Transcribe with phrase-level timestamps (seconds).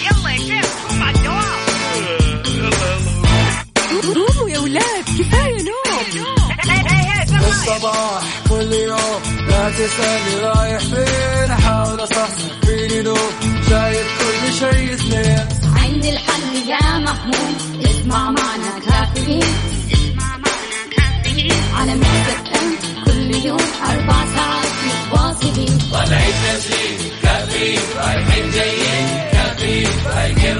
[0.00, 1.62] يلا يا شيخ قوم على الدوام
[4.14, 13.02] قوموا يا ولاد كفايه نوم الصباح كل يوم لا تسألني رايح فين أحاول أصحصح فيني
[13.02, 13.16] لو
[13.68, 19.42] شايف كل شيء سنين عند الحل يا محمود اسمع معنا كافيين
[19.92, 29.01] اسمع معنا كافيين على مكتب كل يوم أربع ساعات متواصلين طلعت نفسي كافيين رايحين جايين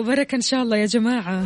[0.00, 1.44] وبركة إن شاء الله يا جماعة.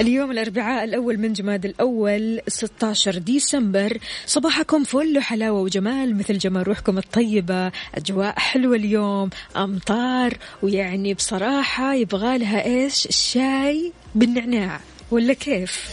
[0.00, 3.98] اليوم الأربعاء الأول من جماد الأول 16 ديسمبر.
[4.26, 7.72] صباحكم فل وحلاوة وجمال مثل جمال روحكم الطيبة.
[7.94, 14.80] أجواء حلوة اليوم أمطار ويعني بصراحة يبغى لها إيش؟ الشاي بالنعناع.
[15.12, 15.90] ولا كيف؟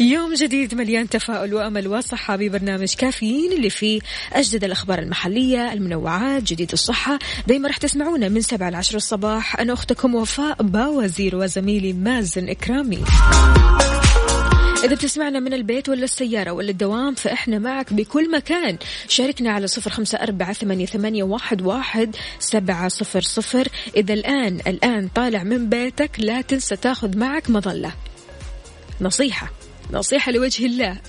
[0.00, 4.00] يوم جديد مليان تفاؤل وأمل وصحة ببرنامج كافيين اللي فيه
[4.32, 9.72] أجدد الأخبار المحلية، المنوعات، جديد الصحة، دايما راح تسمعونا من 7 ل 10 الصباح، أنا
[9.72, 13.04] أختكم وفاء باوزير وزميلي مازن إكرامي.
[14.84, 18.76] إذا بتسمعنا من البيت ولا السيارة ولا الدوام فإحنا معك بكل مكان.
[19.08, 21.22] شاركنا على صفر خمسة أربعة ثمانية,
[21.62, 23.68] واحد سبعة صفر صفر.
[23.96, 27.92] إذا الآن الآن طالع من بيتك لا تنسى تاخذ معك مظلة.
[29.00, 29.50] نصيحة.
[29.90, 30.98] نصيحة لوجه الله.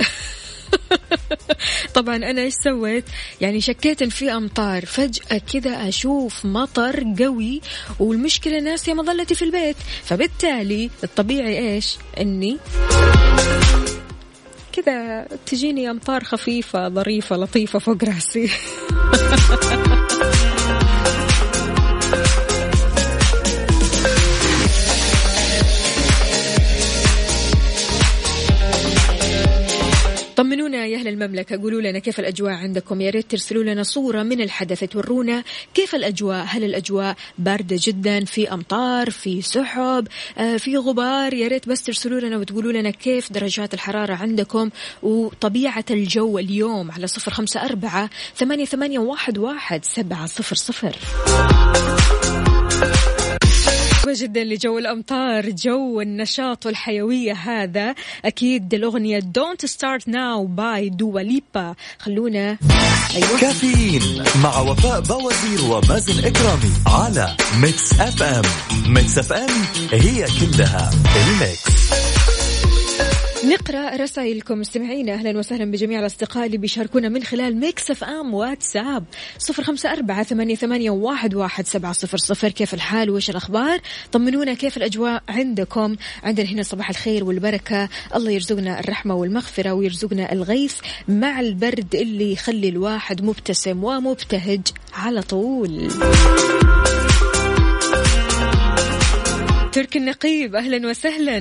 [1.96, 3.06] طبعا أنا إيش سويت؟
[3.42, 7.62] يعني شكيت ان في امطار فجأة كذا أشوف مطر قوي
[8.00, 9.76] والمشكلة ناسية مظلتي في البيت.
[10.04, 12.58] فبالتالي الطبيعي إيش؟ إني
[14.74, 18.50] كذا تجيني أمطار خفيفة ظريفة لطيفة فوق راسي.
[30.36, 34.42] طمنونا يا أهل المملكة قولوا لنا كيف الأجواء عندكم؟ يا ريت ترسلوا لنا صورة من
[34.42, 40.08] الحدث تورونا كيف الأجواء؟ هل الأجواء باردة جدا؟ في أمطار في سحب
[40.38, 44.70] آه في غبار؟ يا ريت بس ترسلوا لنا وتقولوا لنا كيف درجات الحرارة عندكم
[45.04, 50.96] وطبيعة الجو اليوم على صفر خمسة أربعة ثمانية, ثمانية واحد, واحد سبعة صفر صفر.
[54.12, 57.96] جدا لجو الأمطار جو النشاط والحيوية هذا.
[58.26, 62.58] أكيد الأغنية Don't Start Now by Dua Lipa خلونا.
[63.16, 63.40] أيوة.
[63.40, 68.44] كافيين مع وفاء باوزير ومازن إكرامي على Mix FM
[68.88, 69.50] Mix FM
[69.92, 72.13] هي كلها ال mix.
[73.46, 74.60] نقرأ رسائلكم.
[74.60, 79.04] مستمعينا أهلا وسهلا بجميع الأصدقاء اللي بيشاركونا من خلال Mix FM واتساب.
[79.38, 82.50] صفر خمسة أربعة ثمانية, ثمانية واحد, واحد سبعة صفر صفر.
[82.50, 83.80] كيف الحال؟ وإيش الأخبار؟
[84.12, 87.90] طمنونا كيف الأجواء عندكم؟ عندنا هنا صباح الخير والبركة.
[88.16, 90.76] الله يرزقنا الرحمة والمغفرة ويرزقنا الغيث
[91.08, 94.62] مع البرد اللي يخلي الواحد مبتسم ومبتهج
[94.94, 95.90] على طول.
[99.74, 101.40] ترك النقيب أهلا وسهلا.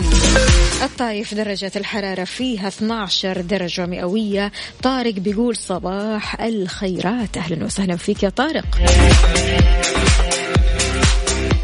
[0.83, 4.53] الطايف درجة الحرارة فيها 12 درجة مئوية.
[4.83, 7.37] طارق بيقول صباح الخيرات.
[7.37, 8.65] أهلا وسهلا فيك يا طارق.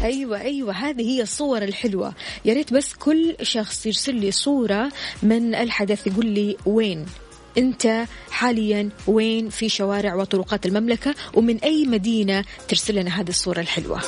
[0.03, 2.13] أيوه أيوه هذه هي الصور الحلوة.
[2.45, 4.91] يا ريت بس كل شخص يرسل لي صورة
[5.23, 7.05] من الحدث يقول لي وين
[7.57, 14.01] أنت حاليا؟ وين في شوارع وطرقات المملكة؟ ومن أي مدينة ترسل لنا هذه الصورة الحلوة؟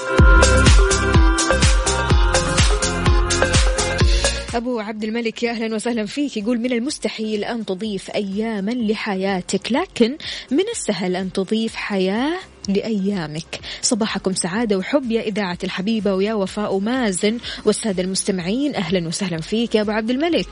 [4.56, 6.38] أبو عبد الملك يا أهلا وسهلا فيك.
[6.38, 10.18] يقول من المستحيل أن تضيف أياما لحياتك لكن
[10.52, 12.40] من السهل أن تضيف حياة
[12.70, 13.60] لأيامك.
[13.82, 18.76] صباحكم سعادة وحب يا إذاعة الحبيبة ويا وفاء مازن والسادة المستمعين.
[18.76, 20.48] أهلا وسهلا فيك يا أبو عبد الملك.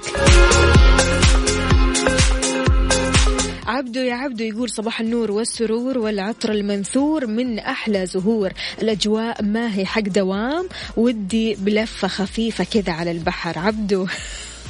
[3.79, 8.51] عبدو يا عبدو يقول صباح النور والسرور والعطر المنثور من أحلى زهور.
[8.81, 13.59] الأجواء ما هي حق دوام ودي بلفة خفيفة كذا على البحر.
[13.59, 14.07] عبدو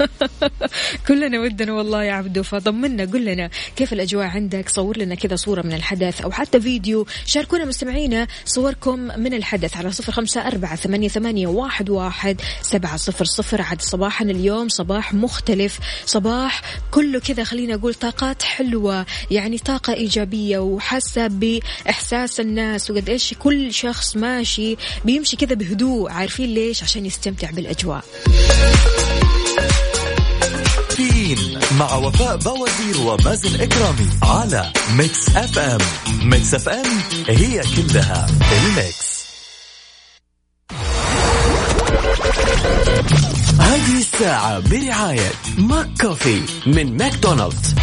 [1.08, 5.62] كلنا ودنا والله يا عبدو فطمنا قل لنا كيف الأجواء عندك؟ صور لنا كذا صورة
[5.62, 7.06] من الحدث أو حتى فيديو.
[7.26, 13.26] شاركونا مستمعينا صوركم من الحدث على صفر خمسة أربعة ثمانية, ثمانية واحد, واحد سبعة صفر
[13.26, 13.62] صفر.
[13.62, 16.62] عاد صباحا اليوم صباح مختلف صباح
[16.92, 23.74] كله كذا خلينا أقول طاقات حلوة يعني طاقة إيجابية وحاسة بإحساس الناس وقد إيش كل
[23.74, 24.76] شخص ماشي
[25.06, 28.04] بيمشي كذا بهدوء عارفين ليش؟ عشان يستمتع بالأجواء.
[31.00, 35.78] كافيين مع وفاء باوزير ومازن إكرامي على Mix FM.
[36.24, 36.86] Mix FM
[37.28, 39.20] هي كلها ال mix.
[43.60, 47.76] هذه الساعة برعاية McCoffee من ماكدونالدز.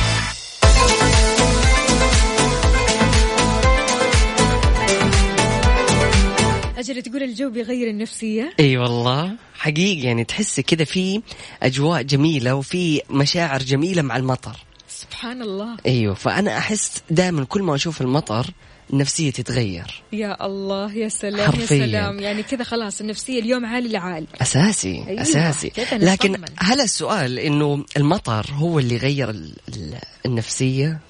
[6.77, 9.33] أجل تقول الجو بيغير النفسية؟ إي والله.
[9.55, 11.23] حقيقي يعني تحس كذا في
[11.63, 14.57] أجواء جميلة وفي مشاعر جميلة مع المطر.
[14.89, 15.77] سبحان الله.
[15.87, 16.15] أيوه.
[16.15, 18.47] فأنا أحس دائما كل ما أشوف المطر
[18.91, 20.03] نفسيتي تتغير.
[20.13, 21.77] يا الله يا سلام حرفياً.
[21.77, 22.19] يا سلام.
[22.21, 25.71] يعني كذا خلاص النفسية اليوم عالي العال أساسي أيوة، أساسي.
[25.71, 26.45] كذا لكن.
[26.59, 31.01] هل السؤال إنه المطر هو اللي غير ال- ال- النفسية؟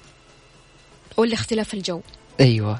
[1.17, 2.01] ولا اختلاف الجو.
[2.39, 2.79] أيوه.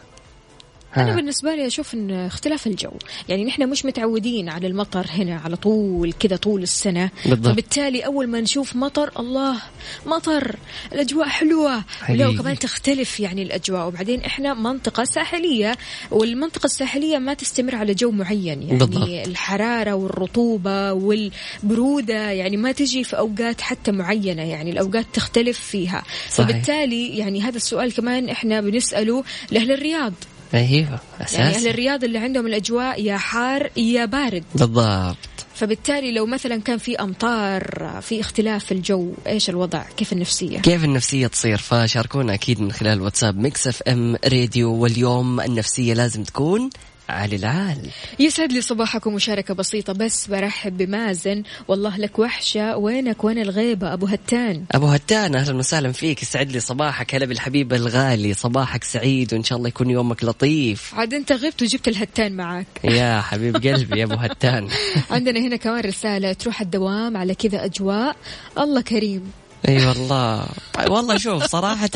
[1.02, 1.16] أنا ها.
[1.16, 2.92] بالنسبة لي أشوف إن اختلاف الجو
[3.30, 7.48] يعني نحن مش متعودين على المطر هنا على طول كذا طول السنة بالضبط.
[7.48, 9.62] فبالتالي أول ما نشوف مطر الله
[10.06, 10.56] مطر
[10.94, 12.26] الأجواء حلوة حقيقي.
[12.30, 15.78] ولو كمان تختلف يعني الأجواء وبعدين إحنا منطقة ساحلية
[16.12, 19.08] والمنطقة الساحلية ما تستمر على جو معين يعني بالضبط.
[19.08, 26.48] الحرارة والرطوبة والبرودة يعني ما تجي في أوقات حتى معينة يعني الأوقات تختلف فيها صحيح.
[26.50, 30.14] فبالتالي يعني هذا السؤال كمان إحنا بنسأله لأهل الرياض
[30.54, 31.70] أيوه يعني أهل أساسي.
[31.70, 34.44] الرياض اللي عندهم الأجواء يا حار يا بارد.
[34.56, 35.18] بالضبط.
[35.56, 40.84] فبالتالي لو مثلا كان في أمطار في اختلاف في الجو إيش الوضع؟ كيف النفسية؟ كيف
[40.84, 44.74] النفسية تصير؟ فشاركونا أكيد من خلال واتساب Mix FM Radio.
[44.74, 46.70] واليوم النفسية لازم تكون
[47.10, 47.78] عالي العال
[48.20, 51.44] يسعد لي صباحكم مشاركة بسيطة بس برحب بمازن.
[51.68, 52.78] والله لك وحشة.
[52.78, 54.64] وينك؟ وين الغيبة؟ أبو هتان.
[54.72, 56.22] أبو هتان أهلا وسهلا فيك.
[56.24, 57.16] يسعد لي صباحك.
[57.16, 58.34] هلا بالحبيب الغالي.
[58.34, 60.94] صباحك سعيد وإن شاء الله يكون يومك لطيف.
[60.96, 64.68] عاد أنت غبت وجبت الهتان معك يا حبيب قلبي يا أبو هتان.
[65.12, 68.16] عندنا هنا كمان رسالة تروح الدوام على كذا أجواء.
[68.58, 69.32] الله كريم.
[69.70, 70.46] اي والله.
[70.90, 71.90] والله شوف صراحة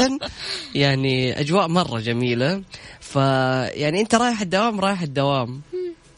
[0.75, 2.63] يعني أجواء مرة جميلة.
[2.99, 5.61] فيعني أنت رايح الدوام رايح الدوام.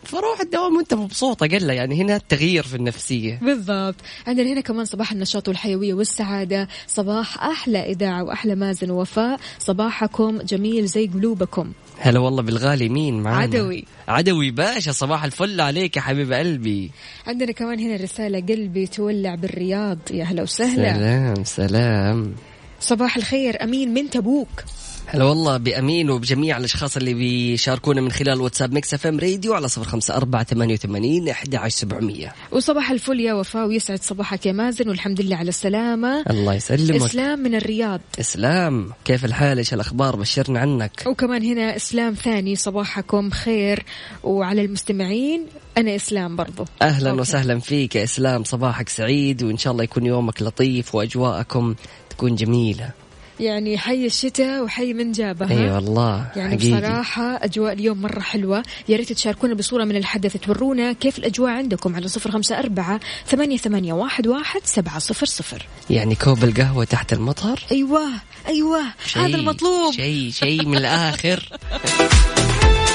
[0.06, 3.40] فروح الدوام وأنت مبسوط أقل يعني هنا التغيير في النفسية.
[3.42, 3.96] بالضبط.
[4.28, 6.68] عندنا هنا كمان صباح النشاط والحيوية والسعادة.
[6.88, 9.40] صباح أحلى إذاعة وأحلى مازن ووفاء.
[9.60, 11.72] صباحكم جميل زي قلوبكم.
[12.00, 13.86] هلا والله بالغالي مين معانا؟ عدوي.
[14.08, 16.92] عدوي باشا صباح الفل عليك يا حبيب قلبي.
[17.28, 19.98] عندنا كمان هنا رسالة قلبي تولع بالرياض.
[20.12, 20.94] يا هلا وسهلا.
[20.94, 22.36] سلام سلام.
[22.80, 24.64] صباح الخير أمين من تبوك.
[25.08, 29.84] هلا والله بأمين وبجميع الأشخاص اللي بيشاركونا من خلال واتساب Mix FM Radio على صفر
[29.84, 32.34] خمسة أربعة ثمانية وثمانين أحد عشر سبعمية.
[32.52, 36.24] وصباح الفل يا وفاء ويسعد صباحك يا مازن والحمد لله على السلامة.
[36.30, 37.02] الله يسلمك.
[37.02, 38.02] إسلام من الرياض.
[38.20, 38.92] إسلام.
[39.06, 41.04] كيف الحال؟ إيش الأخبار؟ بشرنا عنك.
[41.06, 42.56] وكمان هنا إسلام ثاني.
[42.56, 43.86] صباحكم خير.
[44.24, 45.46] وعلى المستمعين
[45.78, 46.66] أنا إسلام برضو.
[46.82, 47.22] أهلا أوكي.
[47.22, 48.44] وسهلا فيك يا إسلام.
[48.44, 51.76] صباحك سعيد وإن شاء الله يكون يومك لطيف وأجواءكم
[52.10, 53.03] تكون جميلة.
[53.40, 56.78] يعني حي الشتاء وحي من جابها أي والله يعني حقيقي.
[56.82, 58.64] بصراحة أجواء اليوم مرة حلوة.
[58.90, 63.58] يا ريت تشاركونا بصورة من الحدث تورونا كيف الأجواء عندكم على صفر خمسة أربعة ثمانية,
[63.58, 65.66] ثمانية واحد, واحد سبعة صفر صفر.
[65.90, 68.02] يعني كوب القهوة تحت المطر؟ أيوة
[68.48, 68.94] أيوة هذا
[69.28, 69.94] شيء- المطلوب.
[69.94, 71.50] شيء شيء من الآخر.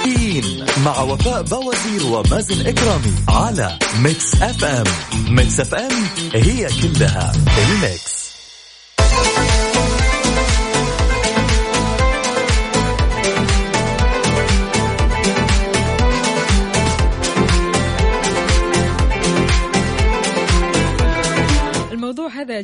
[0.04, 4.84] كافيين مع وفاء باوزير ومازن إكرامي على Mix FM.
[5.34, 5.92] Mix FM
[6.34, 7.32] هي كلها
[7.68, 8.17] ال mix.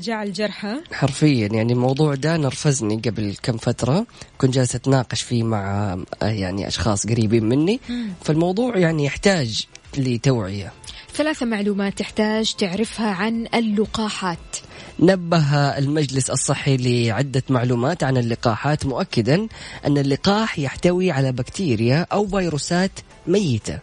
[0.04, 4.06] الموضوع هذا جعل جرحى حرفيا يعني الموضوع ده نرفزني قبل كم فترة.
[4.38, 5.92] كنت جالس أتناقش فيه مع
[6.22, 7.80] آه، يعني أشخاص قريبين مني.
[8.24, 9.66] فالموضوع يعني يحتاج
[9.98, 10.72] لتوعية.
[11.14, 14.56] ثلاثة معلومات تحتاج تعرفها عن اللقاحات.
[15.00, 19.48] نبه المجلس الصحي لعدة معلومات عن اللقاحات مؤكدا
[19.86, 23.78] أن اللقاح يحتوي على بكتيريا أو فيروسات ميتة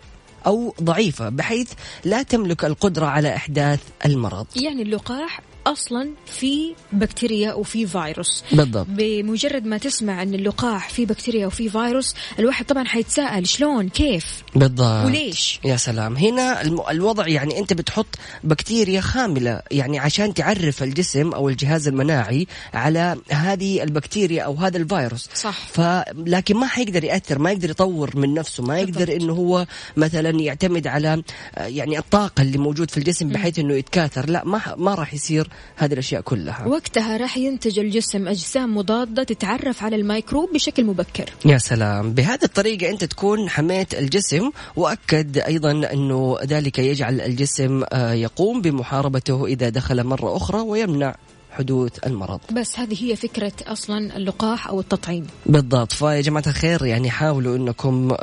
[0.45, 1.71] أو ضعيفة بحيث
[2.05, 4.47] لا تملك القدرة على إحداث المرض.
[4.55, 8.43] يعني اللقاح أصلا في بكتيريا وفي فيروس.
[8.51, 8.87] بالضبط.
[8.89, 15.05] بمجرد ما تسمع إن اللقاح فيه بكتيريا وفيه فيروس الواحد طبعا حيتساءل شلون؟ كيف؟ بالضبط.
[15.05, 16.17] وليش؟ يا سلام.
[16.17, 23.17] هنا الوضع يعني أنت بتحط بكتيريا خاملة يعني عشان تعرف الجسم أو الجهاز المناعي على
[23.29, 25.29] هذه البكتيريا أو هذا الفيروس.
[25.33, 25.57] صح.
[25.67, 25.81] ف
[26.17, 29.21] لكن ما حيقدر يأثر ما يقدر يطور من نفسه ما يقدر بالضبط.
[29.21, 29.65] إنه هو
[29.97, 31.23] مثلا يعتمد على
[31.55, 34.29] آه، يعني الطاقة اللي موجود في الجسم بحيث إنه يتكاثر.
[34.29, 36.67] لا ما ما راح يصير هذه الأشياء كلها.
[36.67, 41.29] وقتها راح ينتج الجسم أجسام مضادة تتعرف على الميكروب بشكل مبكر.
[41.46, 42.13] يا سلام.
[42.13, 49.46] بهذه الطريقة أنت تكون حميت الجسم وأكد أيضا أنه ذلك يجعل الجسم آه، يقوم بمحاربته
[49.46, 51.15] إذا دخل مرة أخرى ويمنع.
[51.51, 52.39] حدوث المرض.
[52.51, 55.27] بس هذه هي فكرة أصلا اللقاح أو التطعيم.
[55.46, 55.91] بالضبط.
[55.91, 58.15] فيا جماعة الخير يعني حاولوا أنكم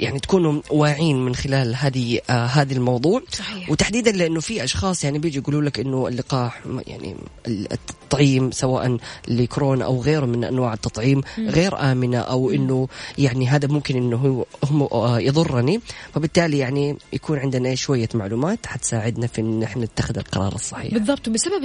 [0.00, 3.22] يعني تكونوا واعين من خلال هذه آه، هذه الموضوع.
[3.32, 3.70] صحيح.
[3.70, 7.16] وتحديدا لأنه في أشخاص يعني بيجي يقولوا لك أنه اللقاح يعني
[7.46, 8.96] التطعيم سواء
[9.28, 12.88] لكورونا أو غيره من أنواع التطعيم غير آمنة أو أنه
[13.18, 15.80] يعني هذا ممكن أنه هو هم آه، يضرني.
[16.14, 20.94] فبالتالي يعني يكون عندنا شوية معلومات حتساعدنا في أن إحنا نتخذ القرار الصحيح.
[20.94, 21.28] بالضبط.
[21.28, 21.64] وبسبب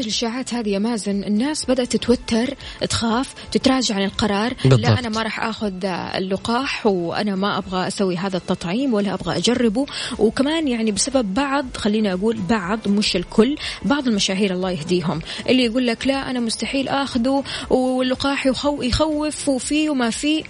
[0.50, 2.56] الاشاعات هذه يا مازن الناس بدأت تتوتر
[2.90, 4.54] تخاف تتراجع عن القرار.
[4.64, 4.80] بالضبط.
[4.80, 9.86] لا أنا ما راح آخذ اللقاح وأنا ما أبغى أسوي هذا التطعيم ولا أبغى أجربه.
[10.20, 15.22] وكمان يعني بسبب بعض خلينا أقول بعض مش الكل بعض المشاهير الله يهديهم.
[15.50, 20.44] اللي يقول لك لا أنا مستحيل آخذه واللقاح يخو يخوف وفيه وما فيه.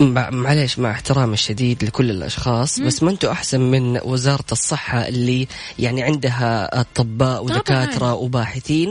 [0.00, 5.48] معليش مع احترامي الشديد لكل الأشخاص بس ما أنتم أحسن من وزارة الصحة اللي
[5.78, 8.88] يعني عندها أطباء ودكاترة وباحثين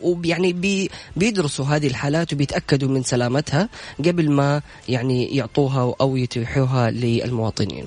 [0.00, 3.68] ويعني بي بيدرسوا هذه الحالات وبيتأكدوا من سلامتها
[3.98, 7.86] قبل ما يعني يعطوها أو يتيحوها للمواطنين.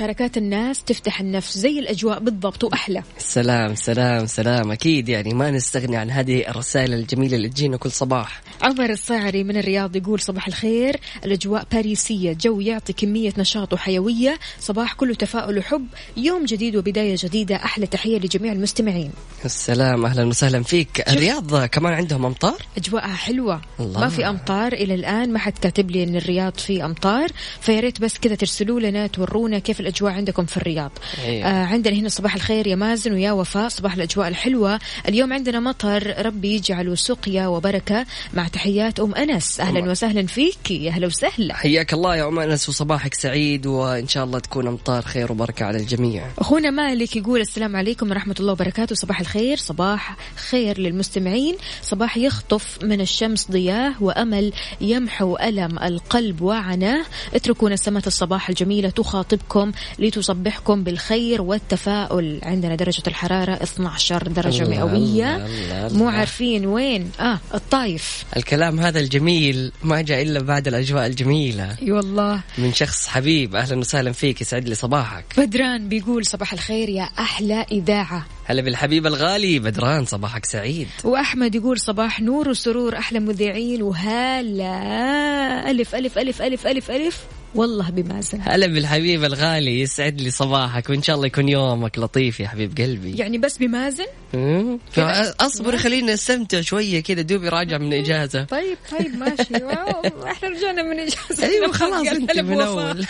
[0.00, 3.02] مشاركات الناس تفتح النفس زي الأجواء بالضبط وأحلى.
[3.18, 4.72] سلام سلام سلام.
[4.72, 8.42] أكيد يعني ما نستغني عن هذه الرسائل الجميلة اللي تجينا كل صباح.
[8.62, 11.00] عمر الصاعري من الرياض يقول صباح الخير.
[11.24, 14.38] الأجواء باريسية جو يعطي كمية نشاط وحيوية.
[14.60, 15.86] صباح كله تفاؤل وحب.
[16.16, 17.56] يوم جديد وبداية جديدة.
[17.56, 19.10] أحلى تحية لجميع المستمعين.
[19.44, 21.08] السلام أهلا وسهلا فيك.
[21.08, 23.60] الرياض كمان عندهم أمطار؟ أجواءها حلوة.
[23.80, 24.00] الله.
[24.00, 25.32] ما في أمطار إلى الآن.
[25.32, 27.28] ما حد كاتب لي أن الرياض في أمطار.
[27.60, 30.90] فيا ريت بس كذا ترسلوا لنا تورونا كيف الأجواء عندكم في الرياض.
[31.24, 31.46] أيوة.
[31.46, 33.68] آه عندنا هنا صباح الخير يا مازن ويا وفاء.
[33.68, 34.78] صباح الأجواء الحلوة.
[35.08, 36.26] اليوم عندنا مطر.
[36.26, 38.06] ربي يجعله سقيا وبركة.
[38.34, 39.60] مع تحيات أم أنس.
[39.60, 40.70] أهلا وسهلا فيك.
[40.70, 41.54] يا أهلا وسهلا.
[41.54, 42.68] حياك الله يا أم أنس.
[42.68, 43.66] وصباحك سعيد.
[43.66, 46.26] وإن شاء الله تكون أمطار خير وبركة على الجميع.
[46.38, 48.94] أخونا مالك يقول السلام عليكم ورحمة الله وبركاته.
[48.94, 49.56] صباح الخير.
[49.56, 50.16] صباح
[50.50, 51.56] خير للمستمعين.
[51.82, 57.04] صباح يخطف من الشمس ضياه وأمل يمحو ألم القلب وعناه.
[57.34, 58.90] اتركوا نسمة الصباح الجميلة.
[58.90, 62.40] تخاطبكم لتصبحكم بالخير والتفاؤل.
[62.42, 65.36] عندنا درجة الحرارة 12 درجة الله، مئوية.
[65.36, 65.98] الله، الله.
[65.98, 67.10] مو عارفين وين.
[67.20, 68.24] آه الطايف.
[68.36, 71.76] الكلام هذا الجميل ما جاء إلا بعد الأجواء الجميلة.
[71.82, 72.40] أي والله.
[72.58, 75.24] من شخص حبيب أهلا وسهلا فيك يسعد لي صباحك.
[75.38, 78.26] بدران بيقول صباح الخير يا أحلى إذاعة.
[78.44, 80.88] هلا بالحبيب الغالي بدران صباحك سعيد.
[81.04, 85.70] وأحمد يقول صباح نور وسرور أحلى مذيعين وهلا.
[85.70, 87.24] ألف ألف ألف ألف ألف ألف.
[87.54, 92.48] والله بمازن هلا بالحبيب الغالي يسعد لي صباحك وإن شاء الله يكون يومك لطيف يا
[92.48, 93.16] حبيب قلبي.
[93.16, 94.78] يعني بس بمازن مم.
[94.92, 98.44] فاصبر خلينا نستمتع شوية كذا دوبي راجع من إجازة.
[98.44, 102.60] طيب طيب ماشي واو، إحنا رجعنا من إجازة أيوه خلاص انت من.
[102.60, 103.06] اول.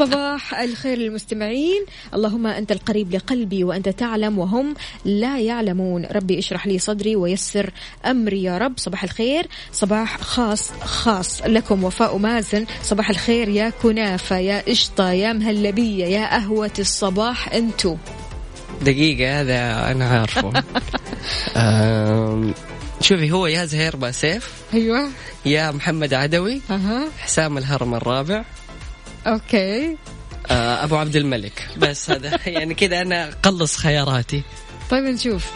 [0.00, 1.84] صباح الخير للمستمعين.
[2.14, 6.04] اللهم أنت القريب لقلبي وأنت تعلم وهم لا يعلمون.
[6.04, 7.70] ربي اشرح لي صدري ويسر
[8.06, 8.72] أمري يا رب.
[8.76, 9.46] صباح الخير.
[9.72, 11.84] صباح خاص خاص لكم.
[11.84, 12.66] وفاء مازن.
[12.82, 17.52] صباح الخير يا كنافة يا قشطة يا مهلبية يا قهوة الصباح.
[17.52, 17.96] أنتو.
[18.82, 20.52] دقيقة هذا أنا عارفه.
[23.00, 25.08] شوفي هو يا زهير باسيف أيوة.
[25.46, 27.08] يا محمد عدوي أها.
[27.18, 28.44] حسام الهرم الرابع
[29.26, 29.96] أوكي.
[30.50, 31.68] آه، أبو عبد الملك.
[31.76, 34.42] بس هذا يعني كذا أنا قلص خياراتي.
[34.90, 35.50] طيب نشوف.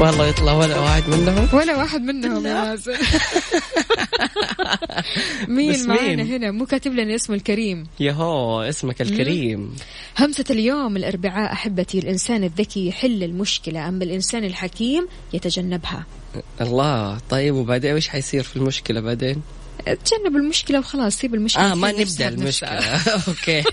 [0.00, 1.48] والله يطلع ولا واحد منهم.
[1.52, 2.96] ولا واحد منهم يا مازن
[5.48, 7.86] مين معانا؟ هنا؟ مو كاتب لنا اسمه الكريم.
[8.00, 9.76] يهو اسمك الكريم.
[10.18, 16.06] همسة اليوم الأربعاء أحبتي الإنسان الذكي يحل المشكلة أما الإنسان الحكيم يتجنبها؟
[16.60, 19.42] الله طيب وبعدين إيش حيصير في المشكلة بعدين؟
[19.84, 22.28] تجنب المشكلة وخلاص سيب المشكلة آه ما نبدأ.
[22.28, 22.70] المشكلة.
[23.28, 23.62] okay.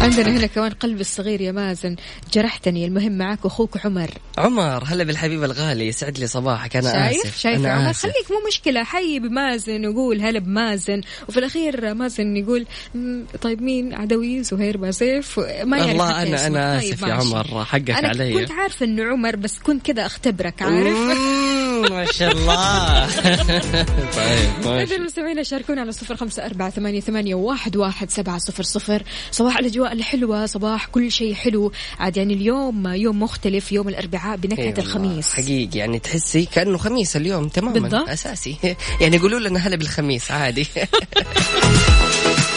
[0.00, 1.96] عندنا هنا كمان قلبي الصغير يا مازن.
[2.32, 4.10] جرحتني المهم معك أخوك عمر.
[4.38, 6.76] عمر هلا بالحبيب الغالي يسعد لي صباحك.
[6.76, 7.38] أنا شايف؟ آسف.
[7.38, 8.02] شايف يا أنا عمر؟ آسف.
[8.02, 8.84] خليك مو مشكلة.
[8.84, 11.00] حي بمازن وقول هلا بمازن.
[11.28, 15.38] وفي الأخير مازن يقول "مم، طيب مين؟ عدوي زهير بازيف.
[15.64, 16.46] ما يعرف والله حتى أنا.
[16.46, 17.28] أنا طيب اسف يا ماشي.
[17.28, 18.32] عمر حقك أنا علي.
[18.34, 20.96] كنت عارفة إنه عمر بس كنت كذا أختبرك عارف؟
[21.90, 23.06] ما شاء الله.
[24.64, 29.02] طيب إذا المستمعين شاركونا على صفر خمسة أربعة ثمانية, ثمانية واحد, واحد سبعة صفر صفر.
[29.30, 31.72] صباح الأجواء الحلوة صباح كل شيء حلو.
[31.98, 35.32] عاد يعني اليوم يوم مختلف يوم الأربعاء بنكهة والله، الخميس.
[35.32, 37.72] حقيقي يعني تحسي كأنه خميس اليوم تماما.
[37.72, 38.08] بالضبط.
[38.08, 38.56] أساسي.
[39.00, 40.66] يعني يقولوا لنا هلا بالخميس عادي.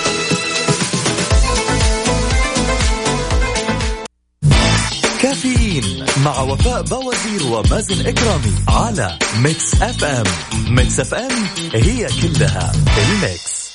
[5.44, 10.24] كافيين مع وفاء بوازير ومازن إكرامي على Mix FM.
[10.70, 11.32] Mix FM
[11.74, 13.70] هي كلها ال Mix.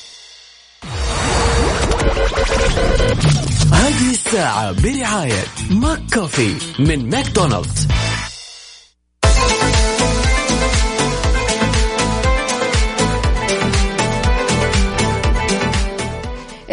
[3.72, 7.86] هذه الساعة برعاية ماك كوفي من ماكدونالدز.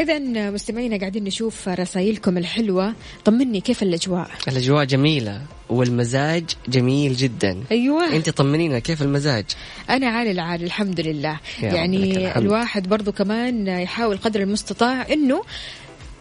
[0.01, 2.93] إذا مستمعينا قاعدين نشوف رسائلكم الحلوة.
[3.25, 7.63] طمني كيف الأجواء؟ الأجواء جميلة والمزاج جميل جدا.
[7.71, 8.15] أيوة.
[8.15, 9.45] أنت طمنينا كيف المزاج؟
[9.89, 11.39] أنا عالي العال الحمد لله.
[11.61, 12.43] يعني الحمد.
[12.43, 15.43] الواحد برضو كمان يحاول قدر المستطاع أنه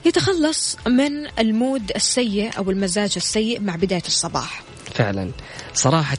[0.04, 4.62] يتخلص من ال mood السيء أو المزاج السيء مع بداية الصباح.
[5.02, 5.30] فعلا.
[5.75, 6.19] صراحة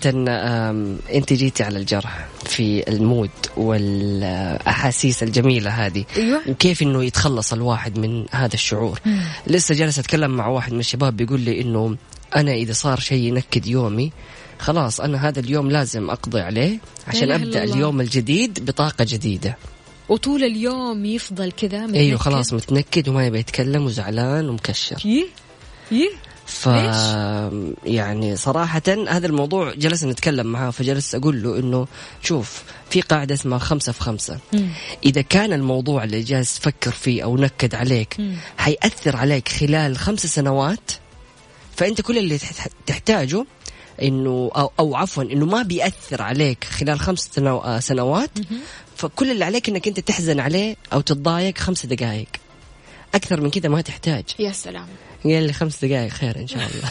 [1.14, 6.06] أنت جيتي على الجرح في ال mood والأحاسيس الجميلة هذه.
[6.18, 6.42] أيوة.
[6.48, 9.00] وكيف إنه يتخلص الواحد من هذا الشعور؟
[9.48, 11.98] لسه جالس أتكلم مع واحد من الشباب بيقول لي إنه
[12.36, 14.12] أنا إذا صار شيء ينكد يومي
[14.60, 17.76] خلاص أنا هذا اليوم لازم أقضي عليه عشان أبدأ الله.
[17.76, 19.58] اليوم الجديد بطاقة جديدة.
[20.10, 22.16] وطول اليوم يفضل كذا متنكد.
[22.16, 25.02] خلاص متنكد وما يبي يتكلم وزعلان ومكشر.
[25.06, 25.26] يه
[25.92, 26.10] يه
[26.52, 26.66] ف
[27.86, 31.88] يعني صراحة هذا الموضوع جلسنا نتكلم معاه فجلست أقول له إنه
[32.24, 34.40] شوف في قاعدة اسمها خمسة في خمسة.
[35.06, 38.18] إذا كان الموضوع اللي جالس تفكر فيه أو نكد عليك
[38.58, 40.92] حيأثر عليك خلال خمس سنوات؟
[41.76, 43.46] فأنت كل اللي تح- تحتاجه
[44.02, 48.30] إنه أو أو عفوا إنه ما بيأثر عليك خلال خمس آه، سنوات.
[48.96, 52.28] فكل اللي عليك إنك أنت تحزن عليه أو تتضايق خمس دقائق
[53.16, 54.24] أكثر من كذا ما تحتاج.
[54.40, 54.88] يا سلام.
[55.24, 56.90] قال لي خمس دقائق خير إن شاء الله.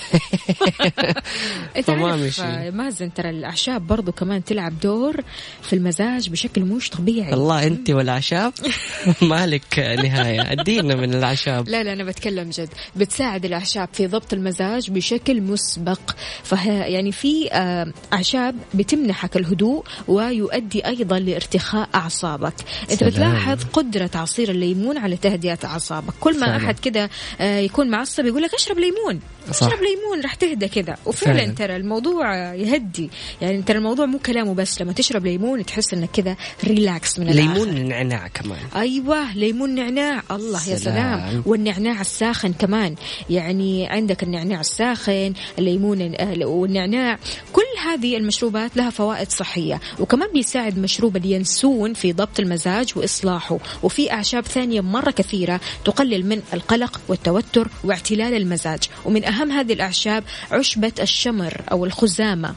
[1.76, 2.42] أنت فما مشي.
[2.42, 5.20] آه، مازن ترى الأعشاب برضو كمان تلعب دور
[5.62, 7.32] في المزاج بشكل مش طبيعي.
[7.32, 8.52] الله أنت والأعشاب؟
[9.22, 10.52] مالك نهاية.
[10.52, 11.68] أدينا من الأعشاب.
[11.68, 12.68] لا لا أنا بتكلم جد.
[12.96, 16.00] بتساعد الأعشاب في ضبط المزاج بشكل مسبق.
[16.42, 22.54] فه يعني في آه، أعشاب بتمنحك الهدوء ويؤدي أيضا لارتخاء أعصابك.
[22.90, 23.10] أنت سلام.
[23.10, 26.14] بتلاحظ قدرة عصير الليمون على تهدئة أعصابك.
[26.20, 26.56] كل ما فعلا.
[26.56, 29.20] أحد كده آه، يكون معصب يقول لك اشرب ليمون.
[29.52, 29.66] صح.
[29.66, 30.96] اشرب ليمون راح تهدى كذا.
[31.06, 31.54] وفعلا فعلا.
[31.54, 33.10] ترى الموضوع يهدي.
[33.42, 34.80] يعني ترى الموضوع مو كلامه بس.
[34.80, 37.52] لما تشرب ليمون تحس إنك كذا relax من الآخر.
[37.52, 38.58] ليمون النعناع كمان.
[38.76, 40.22] أيوه ليمون نعناع.
[40.30, 40.76] الله يا سلام.
[40.76, 41.42] سلام.
[41.46, 42.94] والنعناع الساخن كمان.
[43.30, 47.18] يعني عندك النعناع الساخن الليمون آه، والنعناع.
[47.52, 49.80] كل هذه المشروبات لها فوائد صحية.
[49.98, 53.58] وكمان بيساعد مشروب اليانسون في ضبط المزاج وإصلاحه.
[53.82, 58.80] وفي أعشاب ثانية مرة كثيرة تقلل من القلق والتوتر واعتلال المزاج.
[59.04, 62.54] ومن أهم هذه الأعشاب عشبة الشمر أو الخزامة.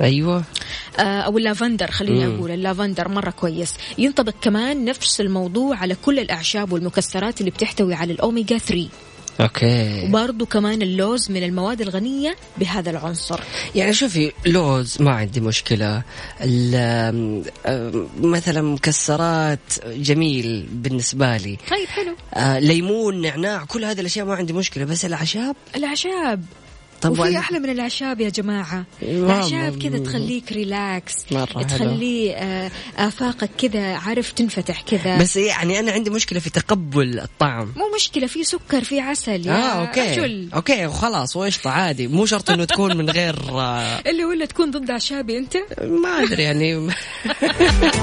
[0.00, 0.42] أيوه.
[0.98, 2.26] آه، أو اللافندر خليني.
[2.26, 3.74] أقول اللافندر مرة كويس.
[3.98, 8.88] ينطبق كمان نفس الموضوع على كل الأعشاب والمكسرات اللي بتحتوي على الاوميجا 3
[9.40, 10.04] okay.
[10.04, 13.40] وبرضو كمان اللوز من المواد الغنية بهذا العنصر.
[13.74, 15.40] يعني شوفي لوز ما عندي
[16.44, 17.42] آم،
[18.20, 21.58] مثلا مكسرات جميل بالنسبة لي.
[21.70, 22.16] طيب حلو.
[22.34, 26.44] آه، ليمون نعناع كل هذه الأشياء ما عندي مشكلة بس الأعشاب؟ الأعشاب.
[27.00, 28.84] طب وفي أحلى من الأعشاب يا جماعة.
[29.02, 31.62] ما- الأعشاب كذا تخليك relax مرة.
[31.62, 35.18] تخلي آه، آفاقك كذا عارف تنفتح كذا.
[35.18, 37.72] بس يعني أنا عندي مشكلة في تقبل الطعم.
[37.76, 40.00] مو مشكلة في سكر في عسل يا آه okay.
[40.12, 40.48] رجل.
[40.54, 42.08] okay وخلاص وقشطة عادي.
[42.08, 46.42] مو شرط إنه تكون من غير آه، اللي ولا تكون ضد أعشابي أنت؟ ما أدري
[46.42, 46.88] يعني.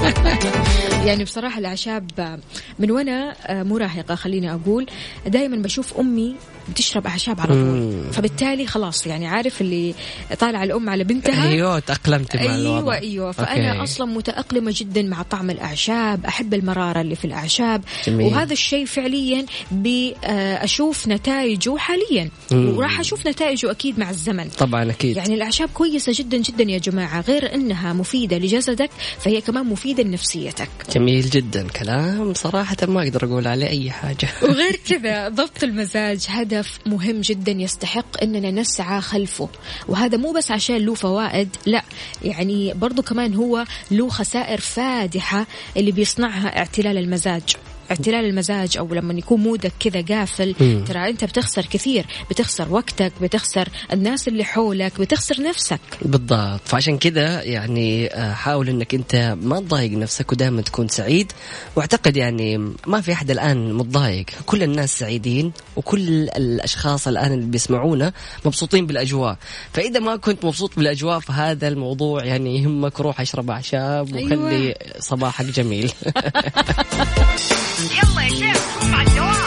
[1.06, 2.40] يعني بصراحة الأعشاب
[2.78, 4.86] من وأنا مراهقة خليني أقول.
[5.26, 6.34] دائما بشوف أمي
[6.68, 8.12] بتشرب اعشاب على طول.
[8.12, 9.94] فبالتالي خلاص يعني عارف اللي
[10.38, 12.94] طالع الأم على بنتها؟ أيوه تأقلمت مع أيوه الوضع.
[12.98, 13.32] أيوه.
[13.32, 13.82] فأنا أوكي.
[13.82, 17.84] أصلا متأقلمة جدا مع طعم الأعشاب أحب المرارة اللي في الأعشاب.
[18.06, 18.26] جميل.
[18.26, 22.28] وهذا الشيء فعليا باشوف نتائجه حاليا.
[22.52, 22.76] مم.
[22.76, 24.48] وراح أشوف نتائجه أكيد مع الزمن.
[24.48, 25.16] طبعا أكيد.
[25.16, 30.68] يعني الأعشاب كويسة جدا جدا يا جماعة غير إنها مفيدة لجسدك فهي كمان مفيدة لنفسيتك.
[30.94, 31.66] جميل جدا.
[31.68, 34.28] كلام صراحة ما أقدر أقول عليه أي حاجة.
[34.42, 39.48] وغير كذا ضبط المزاج هدف مهم جدا يستحق إننا نسعى خلفه.
[39.88, 41.82] وهذا مو بس عشان له فوائد لا
[42.22, 47.56] يعني برضو كمان هو له خسائر فادحة اللي بيصنعها اعتلال المزاج.
[47.90, 50.84] اعتلال المزاج أو لما يكون مودك كذا قافل مم.
[50.88, 55.80] ترى أنت بتخسر كثير بتخسر وقتك بتخسر الناس اللي حولك بتخسر نفسك.
[56.02, 56.60] بالضبط.
[56.64, 61.32] فعشان كذا يعني آه، حاول إنك أنت ما تضايق نفسك ودائما تكون سعيد.
[61.76, 64.26] واعتقد يعني ما في أحد الآن متضايق.
[64.46, 68.12] كل الناس سعيدين وكل الأشخاص الآن اللي بيسمعونا
[68.44, 69.36] مبسوطين بالأجواء.
[69.72, 73.00] فإذا ما كنت مبسوط بالأجواء فهذا الموضوع يعني يهمك.
[73.00, 74.32] روح أشرب أعشاب أيوة.
[74.32, 75.92] وخلي صباحك جميل.
[77.80, 79.44] يلا يا شيخ قوم على الدوام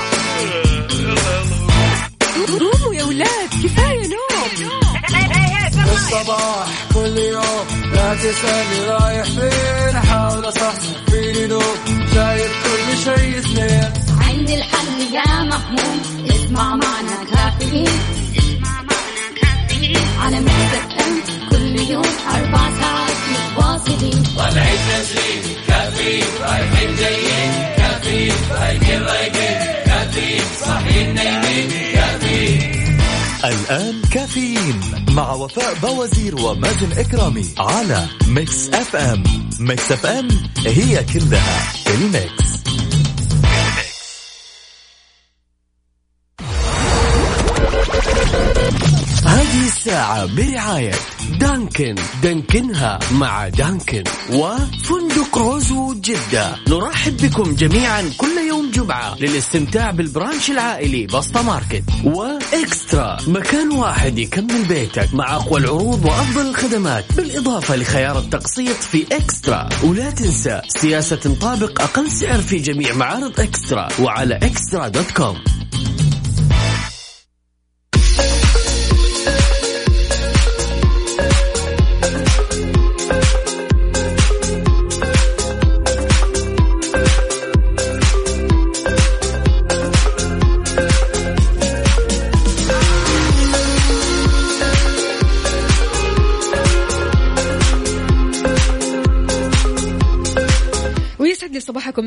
[2.59, 4.47] قوموا يا ولاد كفايه نوم
[5.95, 11.61] الصباح كل يوم لا تسألني رايح فين أحاول أصحصح فيني لو
[12.13, 13.89] شايف كل شيء سنين
[14.21, 17.87] عندي الحل يا محمود اسمع معنا كافيين
[18.37, 24.23] اسمع معنا كافيين على مكتب ام كل يوم أربع ساعات متواصلين
[33.45, 39.23] الآن كافيين مع وفاء بوازير ومازن إكرامي على Mix FM.
[39.59, 40.27] Mix FM
[40.65, 42.47] هي كلها ال Mix.
[49.25, 50.91] هذه الساعة برعاية
[51.39, 56.55] دانكن دانكنها مع دانكن وفندق روزو جدة.
[56.67, 61.83] نرحب بكم جميعا كل يوم جمعة للاستمتاع بال brunch العائلي بسطة ماركت.
[62.03, 69.69] وإكسترا مكان واحد يكمل بيتك مع أقوى العروض وأفضل الخدمات بالإضافة لخيار التقسيط في إكسترا.
[69.83, 75.37] ولا تنسى سياسة تطابق أقل سعر في جميع معارض إكسترا وعلى إكسترا دوت كوم.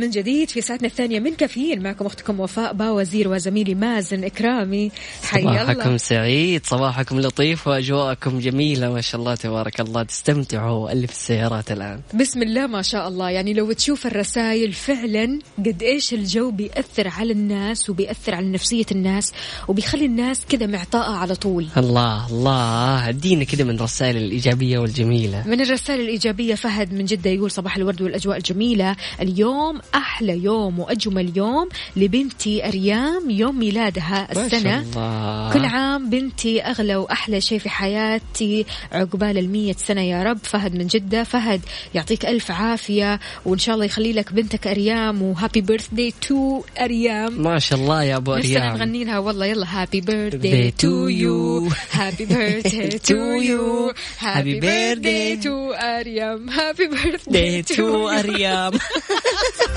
[0.00, 1.82] من جديد في ساعتنا الثانية من كافيين.
[1.82, 4.90] معكم أختكم وفاء باوزير وزميلي مازن إكرامي.
[5.24, 8.92] حي صباحكم الله سعيد صباحكم لطيف وأجواءكم جميلة.
[8.92, 12.00] ما شاء الله تبارك الله تستمتعوا اللي في السيارات الآن.
[12.14, 13.30] بسم الله ما شاء الله.
[13.30, 19.32] يعني لو تشوف الرسائل فعلا قد إيش الجو بيأثر على الناس وبيأثر على نفسية الناس
[19.68, 21.66] وبيخلي الناس كذا معطاءة على طول.
[21.76, 23.08] الله الله.
[23.08, 25.44] أدينا كده من الرسائل الإيجابية والجميلة.
[25.46, 28.96] من الرسائل الإيجابية فهد من جدة يقول صباح الورد والأجواء الجميلة.
[29.20, 34.80] اليوم أحلى يوم وأجمل يوم لبنتي أريام يوم ميلادها ما شاء السنة.
[34.80, 35.52] الله.
[35.52, 38.66] كل عام بنتي أغلى وأحلى شيء في حياتي.
[38.92, 40.38] عقبال المية سنة يا رب.
[40.42, 41.24] فهد من جدة.
[41.24, 41.60] فهد
[41.94, 47.42] يعطيك ألف عافية وإن شاء الله يخلي لك بنتك أريام و happy birthday to أريام.
[47.42, 48.76] ما شاء الله يا نفسنا أريام.
[48.76, 55.72] نغني لها والله يلا happy birthday تو يو هابي بيرثداي تو يو هابي بيرثداي تو
[55.72, 58.72] اريام هابي بيرثداي دي تو اريام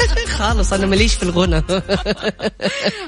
[0.38, 1.56] خالص أنا ماليش في الغنى.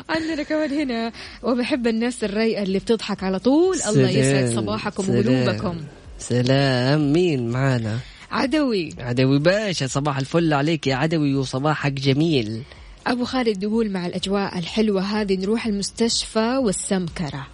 [0.09, 1.11] عندنا كمان هنا
[1.43, 3.77] وبحب الناس الرايقة اللي بتضحك على طول.
[3.87, 5.09] الله يسعد صباحكم.
[5.09, 5.77] وقلوبكم.
[6.19, 7.13] سلام.
[7.13, 7.99] مين معانا؟
[8.31, 8.89] عدوي.
[8.99, 12.61] عدوي باشا صباح الفل عليك يا عدوي وصباحك جميل.
[13.07, 17.47] أبو خالد يقول مع الأجواء الحلوة هذه نروح المستشفى والسمكرة.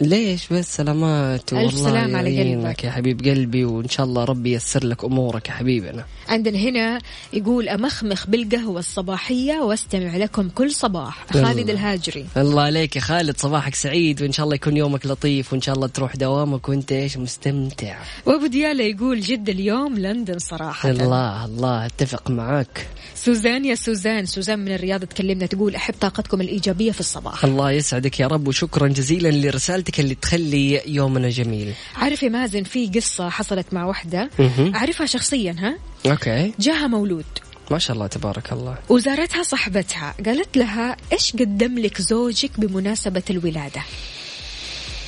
[0.00, 2.84] ليش بس سلامات؟ ألف والله سلام على قلبك.
[2.84, 6.04] يا حبيب قلبي وإن شاء الله ربي ييسر لك أمورك يا حبيبنا.
[6.28, 6.98] عندنا هنا
[7.32, 11.26] يقول أمخمخ بالقهوة الصباحية وأستمع لكم كل صباح.
[11.32, 12.26] خالد الهاجري.
[12.36, 15.86] الله عليك يا خالد صباحك سعيد وإن شاء الله يكون يومك لطيف وإن شاء الله
[15.86, 17.98] تروح دوامك وأنت إيش مستمتع.
[18.26, 20.90] وأبو ديالا يقول جدة اليوم لندن صراحة.
[20.90, 26.92] الله الله أتفق معك سوزان يا سوزان سوزان من الرياض تكلمنا تقول أحب طاقتكم الإيجابية
[26.92, 27.44] في الصباح.
[27.44, 31.72] الله يسعدك يا رب وشكرا جزيلا لرسالتك اللي تخلي يومنا جميل.
[31.96, 34.74] عارف يا مازن في قصة حصلت مع واحدة مهم.
[34.74, 35.78] أعرفها شخصيا ها؟
[36.10, 36.52] okay.
[36.58, 37.24] جاها مولود.
[37.70, 38.78] ما شاء الله تبارك الله.
[38.88, 43.82] وزارتها صاحبتها قالت لها إيش قدم لك زوجك بمناسبة الولادة؟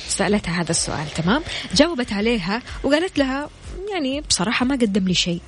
[0.07, 1.43] سألتها هذا السؤال تمام؟
[1.75, 3.49] جاوبت عليها وقالت لها
[3.93, 5.41] يعني بصراحة ما قدم لي شيء.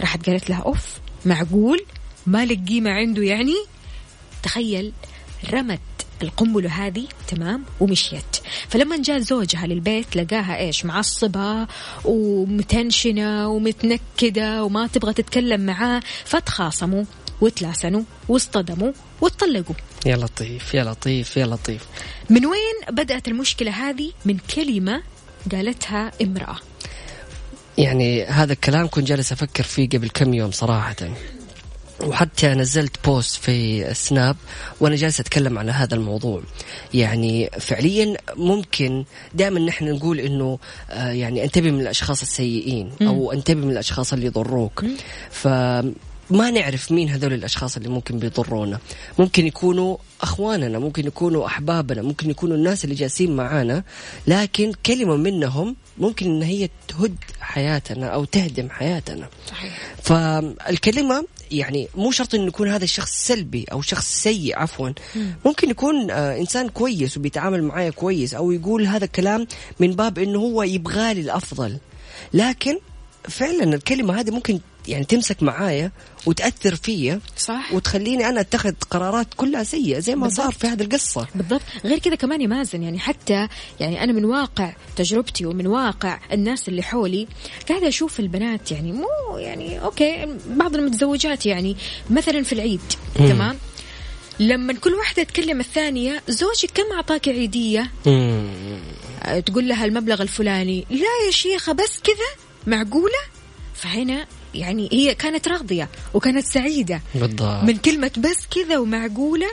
[0.00, 0.86] راحت قالت لها أوف
[1.24, 1.84] معقول؟
[2.26, 3.56] ما لك قيمة عنده يعني؟
[4.42, 4.92] تخيل
[5.52, 5.80] رمت
[6.22, 8.36] القنبلة هذه تمام؟ ومشيت.
[8.68, 11.66] فلما جاء زوجها للبيت لقاها إيش؟ معصبة
[12.04, 16.02] ومتنشنة ومتنكدة وما تبغى تتكلم معاه.
[16.24, 17.04] فتخاصموا
[17.40, 19.74] وتلاسنوا واصطدموا واتطلقوا.
[20.06, 21.86] يا لطيف يا لطيف يا لطيف.
[22.30, 25.02] من وين بدأت المشكلة هذه؟ من كلمة
[25.52, 26.56] قالتها امرأة.
[27.78, 30.96] يعني هذا الكلام كنت جالس أفكر فيه قبل كم يوم صراحة.
[32.04, 34.36] وحتى نزلت بوست في سناب
[34.80, 36.42] وأنا جالس أتكلم عن هذا الموضوع.
[36.94, 40.58] يعني فعليا ممكن دائما نحن نقول إنه
[40.90, 44.84] آه، يعني أنتبه من الأشخاص السيئين أو أنتبه من الأشخاص اللي يضروك
[45.30, 45.48] ف
[46.30, 48.78] ما نعرف مين هذول الأشخاص اللي ممكن بيضرونا.
[49.18, 53.84] ممكن يكونوا أخواننا ممكن يكونوا أحبابنا ممكن يكونوا الناس اللي جالسين معانا
[54.26, 59.28] لكن كلمة منهم ممكن إن هي تهد حياتنا أو تهدم حياتنا.
[59.48, 59.78] صحيح.
[60.02, 64.90] فالكلمة يعني مو شرط إنه يكون هذا الشخص سلبي أو شخص سيء عفوا.
[65.44, 69.46] ممكن يكون آه إنسان كويس وبيتعامل معايا كويس أو يقول هذا الكلام
[69.80, 71.78] من باب إنه هو يبغى لي الأفضل.
[72.34, 72.78] لكن
[73.28, 75.92] فعلا الكلمة هذه ممكن يعني تمسك معايا
[76.26, 77.72] وتأثر فيا صح.
[77.74, 80.60] وتخليني أنا أتخذ قرارات كلها سيئة زي ما صار بالضبط.
[80.60, 81.26] في هذه القصة.
[81.34, 81.62] بالضبط.
[81.84, 83.48] غير كذا كمان يا مازن يعني حتى
[83.80, 87.28] يعني أنا من واقع تجربتي ومن واقع الناس اللي حولي
[87.68, 91.76] قاعدة أشوف البنات يعني مو يعني أوكي بعض المتزوجات يعني
[92.10, 92.80] مثلا في العيد
[93.14, 93.58] تمام؟
[94.40, 97.90] لما كل واحدة تكلم الثانية زوجك كم أعطاك عيدية؟
[99.46, 100.86] تقول لها المبلغ الفلاني.
[100.90, 103.18] لا يا شيخة بس كذا؟ معقولة؟
[103.74, 107.00] فهنا يعني هي كانت راضية وكانت سعيدة.
[107.14, 107.64] بالضبط.
[107.64, 109.48] من كلمة بس كذا ومعقولة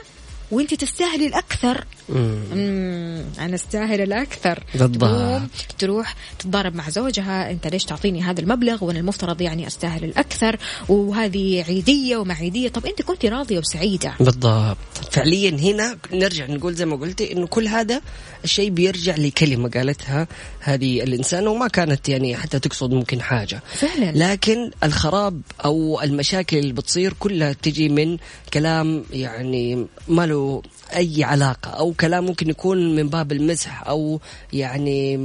[0.51, 1.85] وأنت تستاهلي الأكثر.
[2.09, 2.39] مم.
[2.53, 4.63] مم، أنا أستاهل الأكثر.
[4.75, 5.41] بالضبط.
[5.79, 7.51] تروح تتضارب مع زوجها.
[7.51, 10.57] أنت ليش تعطيني هذا المبلغ؟ وأنا المفترض يعني أستاهل الأكثر.
[10.89, 12.69] وهذه عيدية وما عيدية.
[12.69, 14.13] طب أنت كنت راضية وسعيدة.
[14.19, 14.77] بالضبط.
[15.11, 18.01] فعليا هنا نرجع نقول زي ما قلتي إنه كل هذا
[18.43, 20.27] الشيء بيرجع لكلمة قالتها
[20.59, 23.61] هذه الإنسان وما كانت يعني حتى تقصد ممكن حاجة.
[23.73, 24.11] فعلا.
[24.15, 28.17] لكن الخراب أو المشاكل اللي بتصير كلها تجي من
[28.53, 30.61] كلام يعني ما له
[30.95, 34.19] أي علاقة أو كلام ممكن يكون من باب المزح أو
[34.53, 35.17] يعني